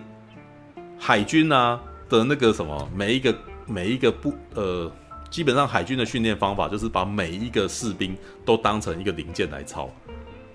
[1.00, 4.92] 海军啊的那个什么，每一个每一个不呃。
[5.30, 9.90] 基本上海军的训练方法就是把每一个士兵都当成一个零件来操，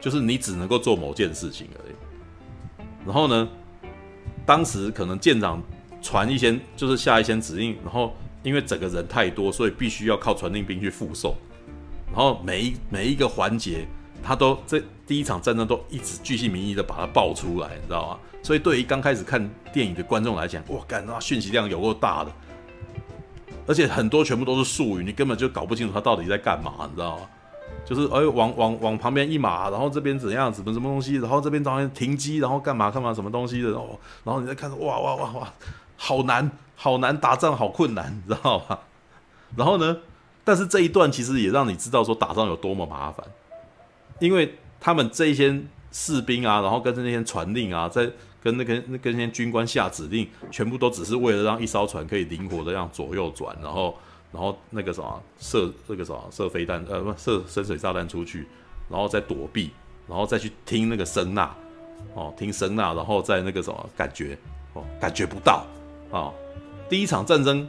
[0.01, 1.95] 就是你只能够做某件事情而已。
[3.05, 3.49] 然后呢，
[4.45, 5.63] 当时可能舰长
[6.03, 11.35] 传一些，就是下一些指令，然后因为整个人太多，所以必须要靠传令兵去复诵。
[12.07, 13.87] 然后每一每一个环节，
[14.23, 18.19] 他都这第一场战争都一直巨细靡遗的把它爆出来，你知道吗？
[18.43, 22.33] 所以对于刚开始看电影的观众来讲，哇，干，那讯息量有够大的。
[23.67, 27.27] 而且很多全部都是术语，你根本就搞不清楚他到底在干嘛，你知道吗？
[27.89, 35.53] 就是哎，往往往旁边一码，然后这边怎样子，什么什么东西，然后这边当然停机，然后干嘛干嘛，什么东西的，然后然后你再看，哇哇哇哇，
[35.97, 38.79] 好难，好难打仗，好困难， 你知道吗？
[39.57, 39.97] 然后呢，
[40.45, 43.27] 但是这一段其实也让你知道说打仗有多么麻烦，
[44.19, 45.59] 因为他们这些
[45.91, 48.11] 士兵啊，然后跟着那些传令啊，在
[48.43, 53.97] 跟那跟那跟那些军官下指令，全部都只是为了让一艘船可以灵活的让左右转，然后
[54.33, 58.47] 然后那个什么射那个什么射飞弹，呃不射深水炸弹出去，
[58.89, 59.71] 然后再躲避，
[60.07, 61.55] 然后再去听那个声呐，
[62.15, 64.39] 哦听声呐，然后再那个什么感觉，
[64.75, 65.67] 哦感觉不到
[66.11, 66.33] 啊、
[66.89, 67.69] 第一场战争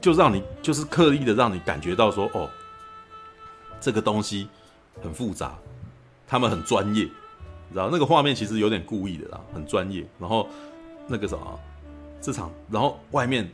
[0.00, 2.48] 就让你就是刻意的让你感觉到说哦，
[3.80, 4.48] 这个东西
[5.02, 5.54] 很复杂。
[6.24, 7.06] 他们很专业，
[7.74, 10.02] 然后那个画面其实有点故意的啦，很专业。
[10.18, 10.48] 然后
[11.06, 11.60] 那个什么，
[12.22, 13.46] 这场，然后外面，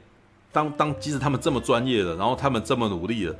[0.58, 3.36] 当当即使他们这么专业的，然后他们这么努力的，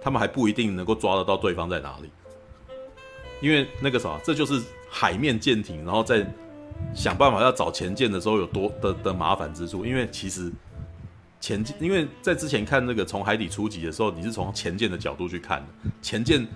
[0.00, 2.10] 他们还不一定能够抓得到对方在哪里。
[3.40, 6.24] 因为那个啥，这就是海面舰艇，然后在
[6.94, 9.84] 想办法要找前舰的时候有多的的麻烦之处。
[9.84, 10.52] 因为其实
[11.40, 16.46] 前舰，因为在之前看那个从海底出击的时候，你是从前舰的角度去看的，前舰。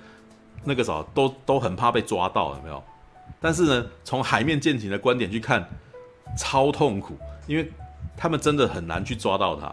[0.66, 2.82] 那个啥都都很怕被抓到，有没有？
[3.38, 5.62] 但是呢，从海面舰艇的观点去看，
[6.38, 7.70] 超痛苦，因为
[8.16, 9.70] 他们真的很难去抓到他。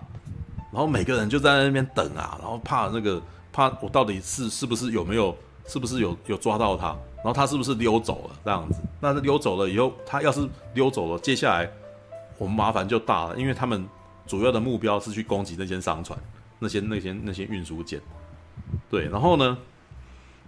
[0.72, 5.36] 然后每个人就在那边等啊，然后怕那个怕我到底是是不是有没有，
[5.68, 6.88] 是不是有有抓到他？
[7.18, 8.80] 然后他是不是溜走了这样子？
[9.00, 11.70] 那溜走了以后，他要是溜走了，接下来
[12.38, 13.86] 我们麻烦就大了，因为他们
[14.26, 16.18] 主要的目标是去攻击那些商船，
[16.60, 18.02] 那些那些那些运输舰。
[18.90, 19.58] 对，然后呢？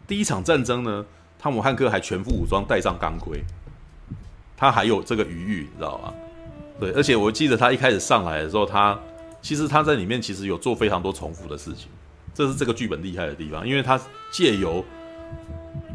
[0.06, 1.06] 第一场战争呢，
[1.40, 3.42] 汤姆汉克还全副武装，带上钢盔，
[4.58, 6.14] 他还有这个余裕，你知道吧？
[6.78, 9.00] 对，而且我记得他一开始上来的时候，他
[9.44, 11.90] 其实他在里面其实有做非常多重复的事情，
[12.34, 14.02] 这是这个剧本厉害的地方，因为他
[14.32, 14.84] 借由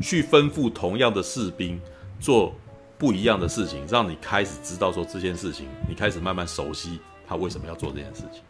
[0.00, 1.80] 去吩咐同样的士兵
[2.20, 2.54] 做
[2.98, 8.42] 不一样的事情，让你开始知道说这件事情，你开始慢慢熟悉他为什么要做这件事情，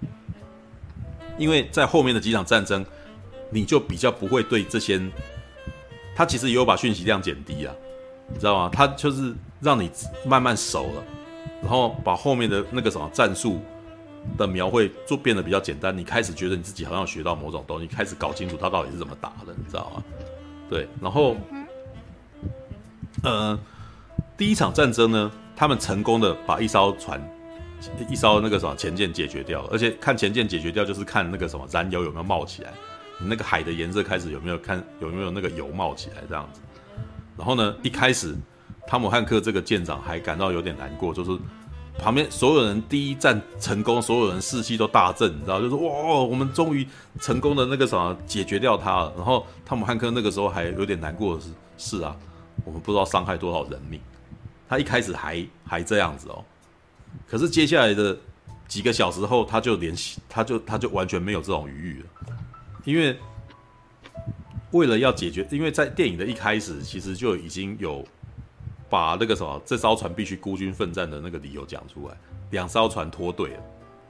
[1.39, 2.85] 因为在后面的几场战争，
[3.51, 5.01] 你就比较不会对这些。
[6.17, 7.73] 他其实也有把讯息量减低啊，
[8.27, 8.69] 你知道吗？
[8.73, 9.89] 他就是让你
[10.27, 11.05] 慢慢熟了，
[11.63, 13.61] 然后把后面的那个什么战术
[14.37, 15.97] 的描绘就变得比较简单。
[15.97, 20.03] 你开始觉得你自己好像学到某种东西，开始搞清楚他到底是怎么打的，你知道吗？
[20.69, 21.37] 对，然后，
[23.23, 23.59] 呃，
[24.37, 27.19] 第一场战争呢，他们成功的把一艘船、
[28.11, 32.73] 一艘那个什么前舰解决掉了，而且看前舰解决掉，就是看那个什么燃油有没有冒起来。
[33.21, 36.61] 你那个海的颜色开始有没有看有没有那个油冒起来这样子？
[37.37, 38.37] 然后呢，一开始
[38.87, 41.31] 汤姆汉克这个舰长还感到有点难过，就是
[41.99, 46.87] 旁边所有人第一战成功，所有人士气都大振，你知道，就是哇，我们终于
[47.21, 49.13] 成功的那个什么解决掉他了。
[49.17, 52.17] 然后汤姆汉克那个时候还有点难过的是，是啊，
[52.65, 54.01] 我们不知道伤害多少人命。
[54.69, 56.45] 他一开始还还这样子哦，
[57.27, 58.17] 可是接下来的
[58.69, 62.07] 几个小时后，他就联系，他就他就完全没有这种余裕了。
[62.85, 63.19] 因为
[64.71, 68.07] 为了要解决，因为在电影的一开始，其实就已经有
[68.89, 72.17] 把那个什么这艘船必须孤军奋战的那个理由讲出来。
[72.51, 73.63] 两艘船脱队了，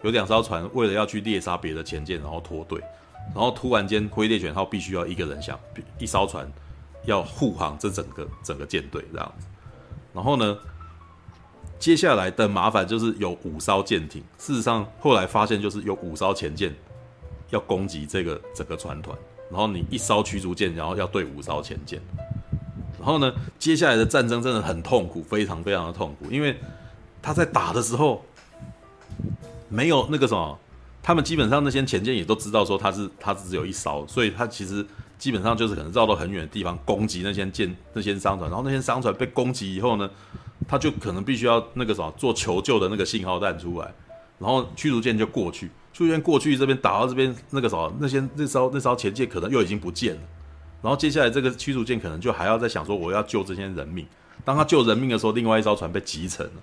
[0.02, 2.80] 有两艘船为了要去猎杀别的前舰，然后脱队，
[3.34, 5.58] 然后突然间灰猎犬号必须要一个人想
[5.98, 6.50] 一艘船
[7.04, 9.46] 要护航这整个整个舰队这样子。
[10.12, 10.56] 然后呢，
[11.78, 16.74] 接下来的麻烦就是有五艘舰艇，事实上后来发现就是有五艘前舰。
[17.50, 19.16] 要攻击这个整个船团，
[19.50, 21.98] 然后你一艘驱逐舰，然后要对五艘前舰，
[23.09, 26.55] 然后呢，接下来的战争真的很痛苦，非常非常的痛苦，因为
[27.23, 28.23] 他在打的时候
[29.71, 30.59] 没有那个什么，
[31.03, 40.11] 他们基本上那些前舰也都知道说他是他只有一艘，所以他其实基本上就是可能绕到很远的地方攻击那些舰那些商船，然后那些商船被攻击以后呢，
[40.68, 43.90] 他就可能必须要那个什么做求救的那个信号弹出来，
[44.38, 45.71] 然后驱逐舰就过去。
[45.94, 50.21] 驱逐舰过去这边打到这边那个什么，那些那艘那艘前舰可能又已经不见了，
[50.80, 54.06] 然后接下来这个驱逐舰可能就还要再想说我要救这些人命。
[54.44, 56.62] 当他救人命的时候，另外一艘船被击沉了，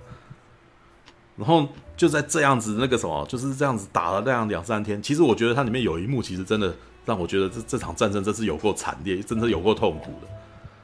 [1.36, 5.02] 然后就在这样子那个什么，就是这样子打了那样两三天。
[5.02, 6.74] 其实我觉得它里面有一幕，其实真的
[7.06, 10.28] 让我觉得这这场战争真是有够惨烈，真的有够痛苦的。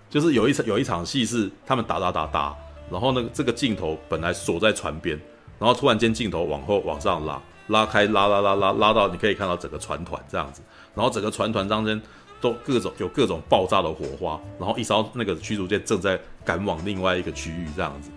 [0.09, 2.53] 就是有一场有一场戏是他们打打打打，
[2.91, 5.17] 然后呢这个镜头本来锁在船边，
[5.57, 7.41] 然后突然间镜头往后往上拉。
[7.67, 10.61] 拉开，拉拉拉拉拉到，你可以看到整个船团这样子，
[10.93, 12.01] 然后整个船团当中
[12.41, 18.09] 都各种有各种爆炸的火花，然后一艘那个驱逐舰正在赶往另外一个区域这样子，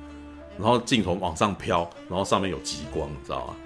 [0.59, 3.57] 然后镜头往上飘，然后上面有极光，你知道吗？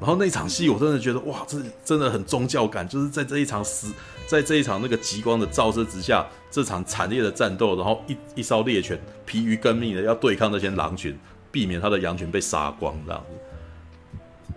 [0.00, 3.92] 然后那场戏我真的觉得哇，这真的很宗教感，就是在这一场死，
[4.26, 11.16] 在这一场那个极光的照射之下，这场惨烈的战斗，然后一一艘猎犬疲于奔命的要对抗那些狼群，
[11.52, 13.36] 避免他的羊群被杀光这样子，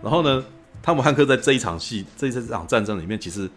[0.01, 0.43] 然后呢？
[0.83, 3.49] 汤姆汉克在这一场戏，这这场战争里面，其实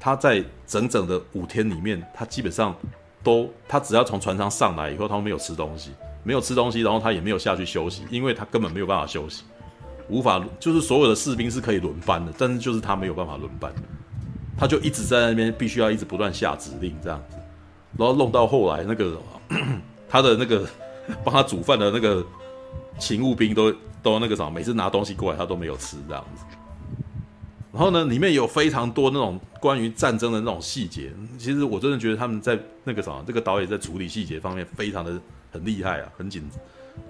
[0.00, 2.74] 他在整整的五天里面，他基本上
[3.22, 9.44] 都他只要从船上上来以后，他没有吃东西，没有吃东西，然后他也没有下去休息，因为他根本没有办法休息，
[10.08, 13.72] 无法就是所有的士兵是可以轮班的，但是就是他没有办法轮班，
[14.58, 17.36] 他就一直在那边必须要一直不断下指令这样子，
[17.96, 19.16] 然后弄到后来那个
[20.08, 20.66] 他的那个
[21.24, 22.24] 帮他煮饭的那个
[22.98, 26.44] 勤务兵都都那个什么，每次拿东西过来他都没有吃这样子。
[27.74, 31.12] 然后呢，里面有非常多那种关于战争的那种细节。
[31.36, 36.48] 其实我真的觉得他们在那个什么，这个导演在处理细节方面非常的很厉害啊，很紧。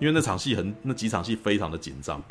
[0.00, 2.22] 因为那场戏很，那几场戏非常的紧张，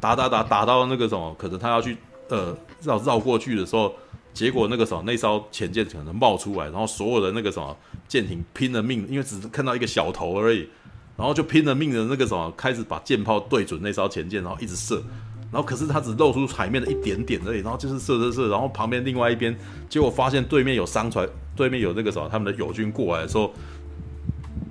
[0.00, 1.98] 打打打打到那个什么，可能他要去
[2.30, 3.94] 呃绕绕过去的时候，
[4.32, 7.76] 结果那个什么那艘潜舰可能冒出来，然后所有的那个什么
[8.08, 10.66] 舰艇拼了命，因为只是看到一个小头而已，
[11.14, 15.02] 然后就拼了命的那个什么开始把舰炮对准那艘潜舰，然后一直射。
[15.52, 19.56] 然后可是他只露出海面的一点点而已，然后就是射射射，然后旁边另外一边，
[19.88, 23.52] 结果发现对面有商船，对面有那个什么他们的友军过来的时候，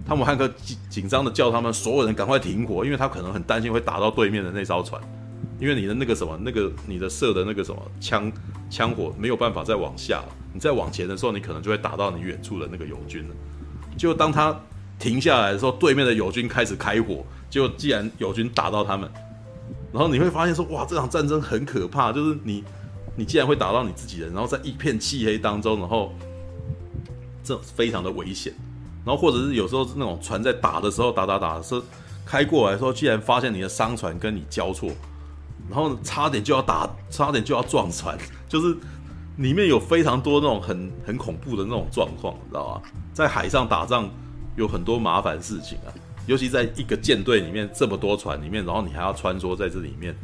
[0.08, 5.02] 汤姆汉克紧紧张的叫他们所有人赶快停火，因为他可能很担心会打到对面的那艘船，
[5.60, 8.32] 因为你的那个什么那个你的射的那个什么枪
[8.70, 13.36] 枪火没有办法再往下，你再往前的时候，你可能就会打到你远处的那个友军了。
[13.98, 14.58] 就当他
[14.98, 19.12] 停下来的时候，对面的友军开始开火，结果既然友军打到他们。
[19.92, 22.64] 然后你会发现说，哇，这场战争很可怕，就是你，
[23.16, 26.14] 你既然会打到你自己人，然后在一片漆黑当中，然后
[27.44, 28.54] 这非常的危险。
[29.06, 31.82] 然后或者是有时候那种船在打的时候，打打打的时候
[32.26, 34.92] 开过来的时候，竟然发现你的商船跟你交错，
[35.68, 38.16] 然后差点就要打，差点就要撞船，
[38.48, 38.78] 就是
[39.38, 42.82] 里面有非常多那种很很恐怖的那种状况，你知道吗？
[43.14, 44.08] 在海上打仗
[44.56, 45.90] 有很多麻烦事情啊。
[46.30, 50.16] 尤其在一个舰队里面这么多船里面，然后你还要穿梭在这里面，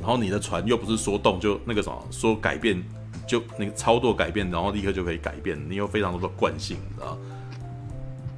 [0.00, 2.80] 然后你的船又不是说动就那个什么说改变
[3.26, 7.18] 就那个操作改变，然后立刻就可以改变，你有非常多的惯性，你知道？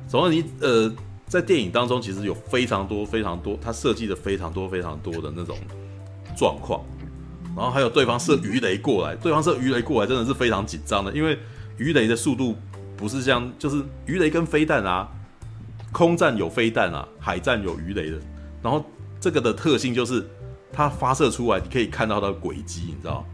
[0.09, 0.90] 总之你呃
[1.26, 5.54] 在电影当中其实有非常多非常多，他设计的非常多非常多的那种
[6.35, 6.82] 状况，
[7.54, 11.38] 然后还有对方射鱼雷过来，对方射鱼雷过来真的是非常紧张的，因为
[11.76, 12.56] 鱼雷的速度
[12.96, 15.06] 不是像就是鱼雷跟飞弹啊。
[15.96, 18.18] 空战有飞弹啊，海战有鱼雷的，
[18.62, 18.85] 然后
[19.18, 20.28] 这个的特性就是
[20.70, 23.24] 它发射出来，你可以看到它的轨迹，你知道，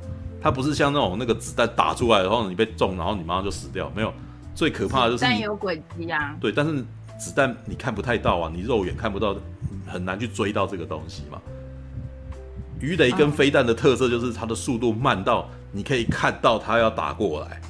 [0.41, 4.15] 它不是像那种那个子弹打出来，然后你被中，然后你马上就死掉，没有。
[4.55, 6.85] 最可怕的就是子弹有轨迹啊，对，但是
[7.19, 9.35] 子弹你看不太到啊，你肉眼看不到，
[9.85, 11.41] 很难去追到这个东西嘛。
[12.79, 17.61] 鱼雷跟飞弹的特色就是它的速度慢到你可以看到它要打过来，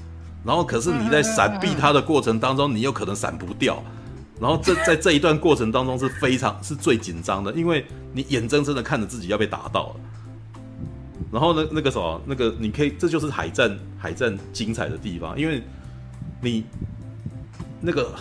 [0.44, 3.82] 然后可是你在闪避它的过程当中，你有可能闪不掉。
[4.42, 9.96] 然后这在这一段过程当中是非常是最紧张的，因为你眼睁睁的看着自己要被打到了。
[11.30, 15.62] 然后呢，那个什么，那个你可以，这就是海战海战精彩的地方，因为
[16.40, 16.64] 你
[17.80, 18.12] 那个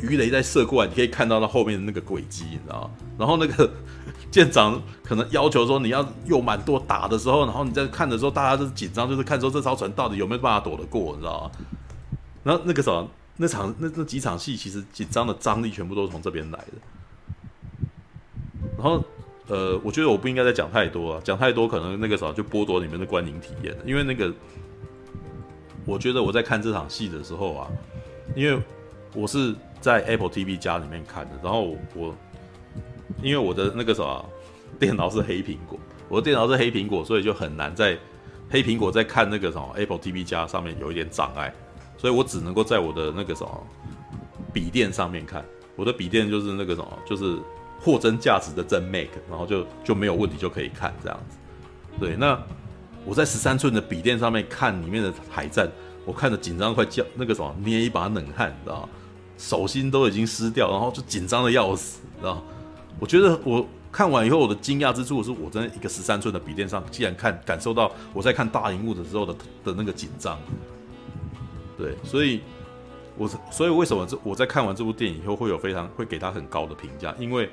[0.00, 2.90] 鱼雷在射过来，你可以看到它后面的那个轨迹，你知道？
[3.16, 3.70] 然后那个
[4.28, 11.50] 舰长可能要求说你要用满舵打的时候，然后你在看的时候，大家都是紧张，就是看说这艘船到底有没有办法躲得过，你知道吗？
[12.42, 13.08] 然后那个什么。
[13.42, 17.86] 那场那那几场戏其实紧张的张力全部都是从这边来的，
[18.76, 19.02] 然后
[19.46, 23.82] 呃，我觉得我不应该再讲太多了，讲太多可能那个时候就剥夺你们的观影体验了。
[23.86, 24.30] 因为那个，
[25.86, 27.66] 我觉得我在看这场戏的时候啊，
[28.36, 28.62] 因为
[29.14, 32.14] 我是在 Apple TV 家里面看的，然后我
[33.22, 34.22] 因为我的那个什么
[34.78, 37.98] 电脑是黑苹果，我的电脑是黑苹果，所以就很难在
[38.50, 41.50] 黑苹果在看那个什么 Apple TV 家上面有一点障碍。
[42.00, 43.66] 所以我只能够在我的那个什么
[44.54, 45.44] 笔电上面看，
[45.76, 47.38] 我的笔电就是那个什么，就是
[47.78, 51.36] 货真价实的真 Mac，然后就就没有问题就可以看这样子。
[51.98, 52.40] 对，那
[53.04, 55.70] 我在十三寸的笔电上面看里面的海战，
[56.06, 58.88] 我看得紧张快叫那个什么捏一把冷汗，你知道吗？
[59.36, 62.42] 手心都已经湿掉，然后就紧张的要死，你知道吗？
[62.98, 69.34] 我觉得我看完以后，我的惊讶之处是我在一个十三寸的笔电上，竟然看感受到我在看大荧幕的时候的
[69.64, 70.38] 的那个紧张。
[71.80, 72.42] 对，所以，
[73.16, 77.14] 我所以为什么这我在看完这部电影以后会有非常会给他很高的评价？
[77.18, 77.48] 因为，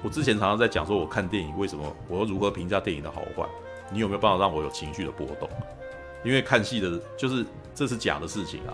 [0.00, 3.44] 我之前常常在讲说，我看电影为什么我要如何评价电影的好坏？
[3.92, 5.48] 你有没有办法让我有情绪的波动？
[6.24, 7.44] 因为看戏的，就是
[7.74, 8.70] 这是假的事情啊，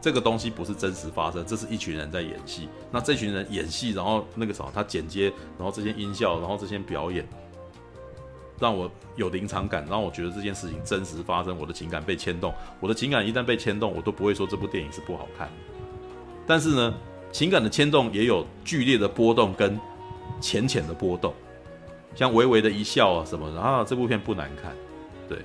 [0.00, 2.68] 这个东西不是真实发生，这是一群人在演戏。
[2.92, 7.26] 那这群人演戏，然后那个什么，他剪接，然后这些音效，然后这些表演。
[8.64, 12.50] 让我有临场感，让我觉得这件事情真实发生，我的情感被牵动。
[12.80, 15.50] 我的情感一旦被牵动，我都不会说这部电影是不好看。
[16.46, 16.94] 但是呢，
[17.30, 19.78] 情感的牵动也有剧烈的波动跟
[20.40, 21.34] 浅浅的波动，
[22.14, 24.74] 像微微的一笑啊什么的啊，这部片不难看。
[25.28, 25.36] 对，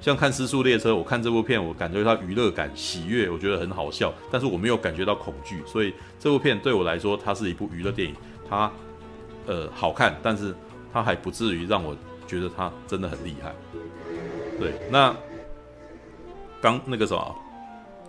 [0.00, 8.14] 像看《尸速列车》，我看这部片，我感觉到娱乐感、喜悦，我觉得很好笑，但是我没有感觉到恐惧，所以这部片对我来说，它是一部娱乐电影，
[8.48, 8.72] 它
[9.44, 10.54] 呃好看，但是
[10.90, 11.94] 它还不至于让我
[12.28, 13.52] 觉得它真的很厉害。
[14.60, 15.12] 对，那
[16.60, 17.36] 刚那个什么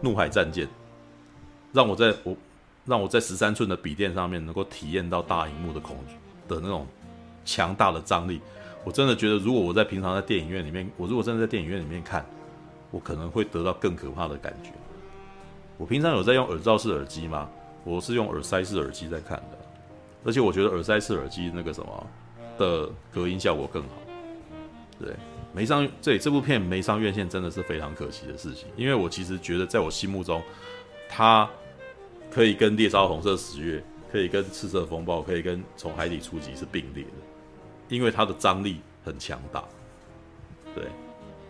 [0.04, 0.68] 《怒海战舰》，
[1.74, 2.36] 让我在我
[2.86, 6.14] 让我在十三寸的笔电上面能够体验到大荧幕的恐惧
[6.48, 6.86] 的那种
[7.46, 8.42] 强大的张力。
[8.84, 12.26] 我真的觉得，如果我在平常在电影院里面，我如果真的在电影院里面看，
[12.92, 14.72] 我可能会得到更可怕的感觉。
[15.78, 17.50] 我平常有在用耳罩式耳机吗？
[17.86, 19.58] 我是用耳塞式耳机在看的，
[20.26, 22.08] 而且我觉得耳塞式耳机那个什么
[22.58, 23.90] 的隔音效果更好。
[25.00, 25.14] 对，
[25.54, 30.44] 没上这这部片没上院线真的是非常可惜的事情，因为我其实觉得在我心目中，
[31.08, 31.50] 它
[32.30, 33.80] 可以跟《猎杀红色十月》，
[34.12, 37.10] 可以跟《赤色风暴》，可以跟《从海底出击》是并列的。
[37.88, 39.64] 因为它的张力很强大，
[40.76, 40.84] 对。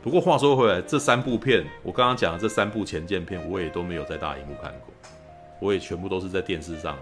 [0.02, 4.93] 不过话说回来，这三部片我刚刚讲的这三部前鉴片，我也都没有在大荧幕看过，
[5.60, 6.97] 我也全部都是在电视上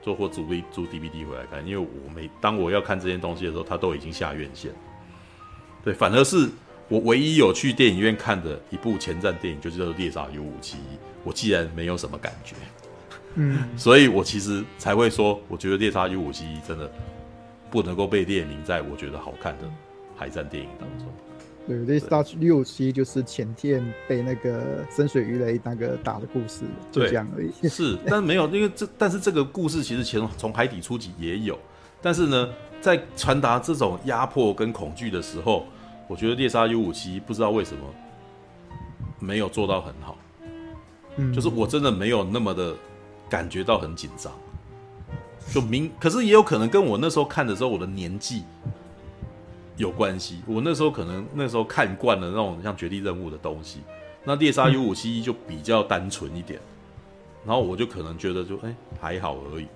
[0.00, 1.66] 做或租 V 租 DVD 回来看。
[1.66, 4.70] 因为我没当我要看这件东西的时候，它都已经下院线。
[5.84, 6.48] 对，反而是
[6.88, 10.80] 我唯一有去电影院看的一部前战电影，就叫做《猎杀 U 五七一》。
[11.22, 12.56] 我既然没有什么感觉，
[13.34, 16.90] 嗯，所以我其实才会说，我觉得《猎杀 U 五七一》真的。
[17.70, 19.68] 不能够被列名在我觉得好看的
[20.16, 21.08] 海战电影当中。
[21.66, 26.60] 对，《猎杀 U 五七》就是前天被那个深水鱼雷那个打的故事，
[26.92, 27.68] 就这样而已。
[27.68, 31.58] 是，但没有，因为这，但是这个故事其实前从海底出击也有，
[32.00, 32.48] 但是呢，
[32.84, 35.66] 在传达这种压迫跟恐惧的时候，
[36.06, 37.82] 我觉得《猎杀 U57》不知道为什么
[39.18, 40.18] 没有做到很好。
[41.16, 42.76] 嗯，就是我真的没有那么的
[43.26, 44.30] 感觉到很紧张。
[45.50, 48.42] 就明，可是也有可能跟我那时候看的时候我的年纪
[49.78, 50.42] 有关系。
[50.46, 53.80] 我那时候可能那时候看惯了那种像绝地任务的东西，
[54.24, 56.60] 那猎杀 U 五七一就比较单纯一点，
[57.46, 59.66] 然后我就可能觉得就哎、欸、还好而已。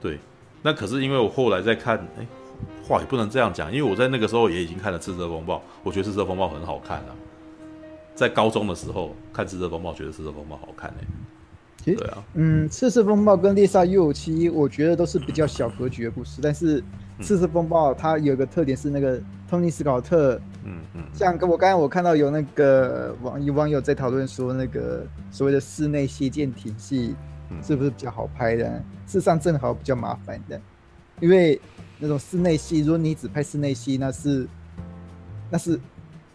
[0.00, 0.20] 对，
[0.62, 2.28] 那可是因为我后来在看，哎、欸，
[2.86, 7.14] 话也不能这样讲，因为我在那个时候也已经看了《赤色风暴》，我觉得《赤色风暴》很好看啊。
[8.14, 11.06] 在高中的时候看《赤色风暴》，觉得《赤色风暴》好看哎、欸。
[11.84, 16.40] 对啊，嗯，赤色风暴跟猎杀 U57，我觉得都是比较小格局的故事。
[16.42, 16.82] 但是
[17.20, 27.14] 赤色风暴它有一个特点是那个托尼·斯考特，嗯嗯，像跟我刚才我看到有那个网有网友在讨论说，那个所谓的室内谍舰体系
[27.62, 28.64] 是不是比较好拍的？
[29.06, 30.60] 事实上正好比较麻烦的，
[31.20, 31.60] 因为
[31.98, 34.46] 那种室内戏，如果你只拍室内戏，那是
[35.50, 35.80] 那是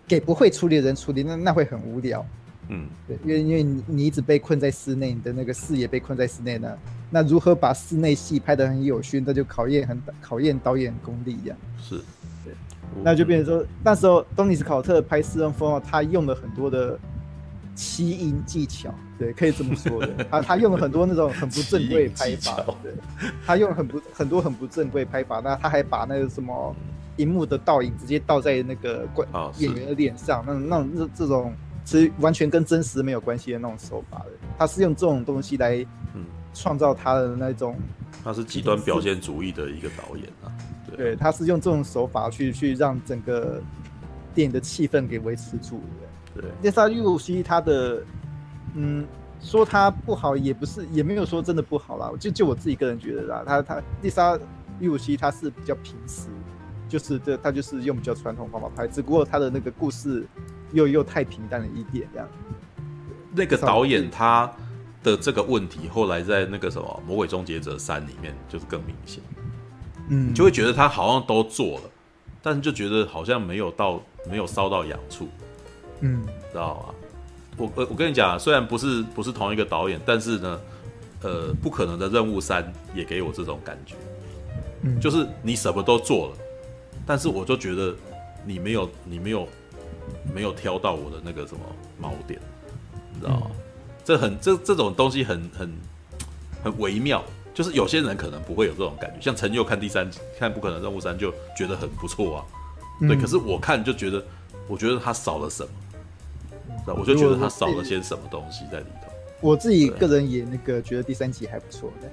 [0.07, 2.25] 给不会处理的人处理，那那会很无聊。
[2.69, 6.77] 嗯，对，因为因为你你一直被困在室内，你的那个视野被困在室内呢，
[7.09, 11.57] 那如何把室内戏拍得很有趣，那就考验很考验导演功力一样。
[11.77, 11.97] 是，
[12.43, 12.53] 对，
[13.03, 16.97] 那就变成说，那时候东尼斯考特拍《私人风暴》，他用了很多的
[17.75, 20.23] 气音技巧，对，可以这么说的。
[20.29, 22.93] 他他用了很多那种很不正规拍法，对，
[23.45, 25.39] 他用了很不很多很不正规拍法。
[25.43, 26.75] 那他还把那个什么
[27.17, 31.53] 荧幕的倒影直接倒在那个观演员的脸上，那那种这这种。
[31.85, 35.85] 其实完全跟真实没有关系的那种手法的，他是用这种东西来
[36.53, 37.75] 创造他的那种。
[38.23, 40.47] 他是极端表现主义的一个导演啊，
[40.87, 43.61] 对，对，他是用这种手法去去让整个
[44.33, 46.07] 电影的气氛给维持住的。
[46.35, 48.03] 对，猎杀 U57，他的
[48.75, 49.05] 嗯，
[49.41, 52.11] 说他不好也不是，也没有说真的不好啦。
[52.19, 54.37] 就就我自己个人觉得啦，他他猎杀
[54.81, 56.27] U57，他是比较平实，
[56.89, 60.25] 就是这他就是用比较传统方法拍，只不过他的那个故事。
[60.71, 62.27] 又又太平淡了一点，这样。
[63.35, 64.51] 那个导演他
[65.03, 69.21] 的这个问题，后来在那个什么《魔鬼终结者三》里面就是更明显。
[70.09, 71.83] 嗯，就会觉得他好像都做了，
[72.41, 75.27] 但是就觉得好像没有到，没有烧到痒处。
[76.03, 76.95] 嗯，知道吗？
[77.57, 80.61] 我我我跟你讲，虽然不是不是同一个导演，但是呢，
[81.23, 83.95] 呃，不可能的任务三也给我这种感觉。
[84.81, 86.37] 嗯，就是你什么都做了，
[87.05, 87.95] 但是我就觉得
[88.45, 89.47] 你没有，你没有。
[90.35, 91.61] 没有挑到我的那个什么
[92.01, 92.37] 锚点，
[93.13, 93.47] 你知道吗？
[93.51, 93.55] 嗯、
[94.03, 95.73] 这很这这种东西很很
[96.61, 97.23] 很微妙，
[97.53, 102.45] 就是有些人可能不会有这种感觉，像陈佑看第三集看《不可能任务三》就觉得很不错啊，
[102.99, 103.15] 嗯、对。
[103.15, 104.21] 可是我看就觉得，
[104.67, 105.69] 我觉得他少了什么，
[106.87, 109.11] 嗯、我就觉得他少了些什么东西在里头。
[109.41, 112.09] 我自己个人也那个觉得第三集还不错的。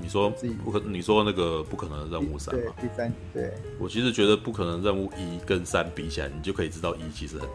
[0.00, 0.30] 你说
[0.64, 0.78] 不可？
[0.80, 2.72] 你说那个不可能的任务三吗？
[2.80, 3.52] 第三，对。
[3.80, 7.48] 我其实觉得不可能任务一跟三比起来，你就可以知道一其实很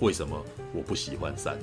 [0.00, 1.58] 为什么我不喜欢三，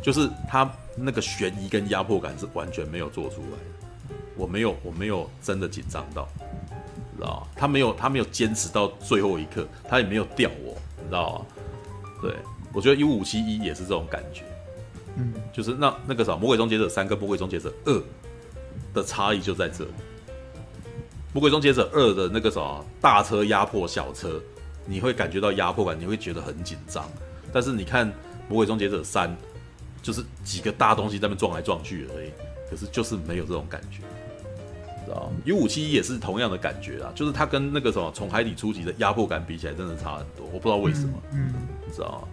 [0.00, 4.14] 就是他那个悬疑跟压迫感是完全没有做出来的。
[4.36, 7.48] 我没有，我没有真的紧张到，你知道吗？
[7.54, 11.46] 他没有，他没有坚持到最后一刻，他也没有吊我，你知道吗？
[12.22, 12.34] 对，
[12.78, 14.44] 我觉得 U 五七一也是这种感觉。
[15.16, 17.92] 嗯，就是那那个啥，《魔鬼终结者三》跟《魔鬼终结者二》
[18.94, 19.90] 的差异就在这里。
[21.32, 24.40] 《魔鬼终结者二》的那个啥大车压迫小车，
[24.86, 27.04] 你会感觉到压迫感，你会觉得很紧张。
[27.52, 28.06] 但是你看
[28.48, 29.28] 《魔鬼终结者三》，
[30.00, 32.30] 就是几个大东西在那边撞来撞去而已，
[32.70, 34.02] 可是就是没有这种感觉，
[35.04, 40.46] 知道吗？U 五七一也是同样的感觉啊，就是它跟那个什么从海底出击的压迫感比起来，真的差很多。
[40.52, 41.52] 我不知道为什么，嗯，
[41.92, 42.28] 知道吗？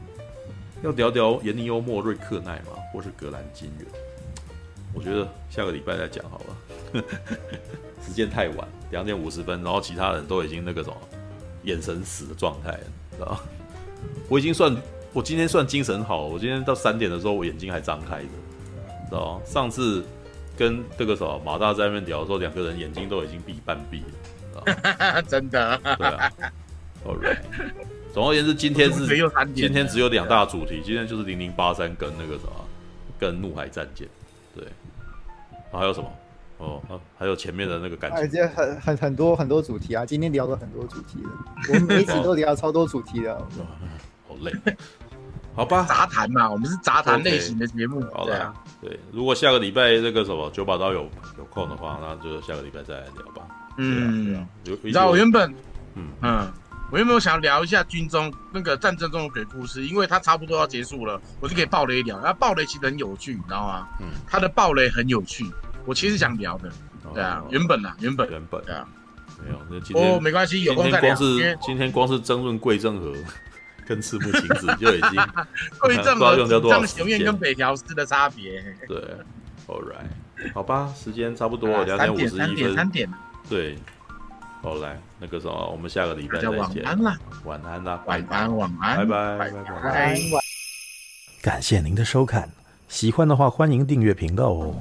[0.85, 2.77] 要聊聊严尼幽默瑞克奈吗？
[2.93, 3.87] 或是格兰金源？
[4.93, 7.03] 我觉得下个礼拜再讲好了，
[8.05, 10.95] 时间太晚，两点五十分，然后其他人都已经那个什么
[11.63, 12.79] 眼神死的状态了，
[13.17, 13.39] 知道吗？
[14.29, 14.75] 我已经算
[15.11, 18.29] 我今天算精神好了，我今天到三点的时候我眼睛还张开着，
[19.09, 19.41] 知道吗？
[19.43, 20.05] 上次
[20.55, 24.03] 跟这个什么马大在那边聊的时候，两个人眼睛都已经闭半闭
[24.63, 25.21] 了？
[25.27, 26.31] 真的，对啊
[27.05, 27.39] ，All right。
[28.15, 29.05] 总而言之，今天是
[29.53, 32.51] 今天只有两大主题，今天就是零零八三跟那个什么，
[33.19, 34.07] 跟怒海战舰，
[34.55, 34.65] 对，
[35.69, 36.09] 还有什么？
[36.59, 36.81] 哦，
[37.17, 41.29] 还有前面的那个感觉，而很很很多很多主题啊，今天聊了很多主题了，
[41.67, 43.35] 我们每一集都聊超多主题的，
[44.29, 44.53] 好累，
[45.53, 51.01] 好吧，杂谈嘛，我们是杂谈类型的节目，好了，对，如果下个礼拜那个什么九把刀有
[51.37, 53.45] 有空的话，那就下个礼拜再来聊吧。
[53.75, 55.53] 嗯，你知道我原本，
[55.95, 56.07] 嗯。
[56.21, 56.53] 嗯。
[56.95, 59.85] 我有没有想聊一下军中那个战争中的鬼故事？
[59.85, 62.17] 因为它差不多要结束了，我就可以爆雷聊。
[62.19, 63.85] 然后爆雷其实很有趣，你知道吗？
[63.99, 65.45] 嗯，它的爆雷很有趣，
[65.83, 66.71] 我其实想聊的。
[67.13, 68.87] 对啊，原本啊，原本原本对啊，
[69.43, 69.59] 没有。
[69.69, 71.13] 那今天哦，没关系，有空再聊。
[71.13, 73.13] 今天光是今天光是争论桂正和
[73.85, 75.21] 跟赤木晴子就已经
[75.81, 76.79] 桂正和 用掉
[77.25, 78.63] 跟北条司的差别。
[78.87, 78.97] 对
[79.67, 83.11] ，All right，好吧，时间差不多，两点五十一分，三点，
[83.49, 83.77] 对。
[84.65, 86.57] 好，来那个什么，我们下个礼拜再见。
[86.57, 90.15] 晚安啦，晚安啦，晚安，晚安，拜拜，拜拜，晚安。
[91.39, 92.49] 感谢您的收看，
[92.87, 94.73] 喜欢的话欢迎订阅频道哦。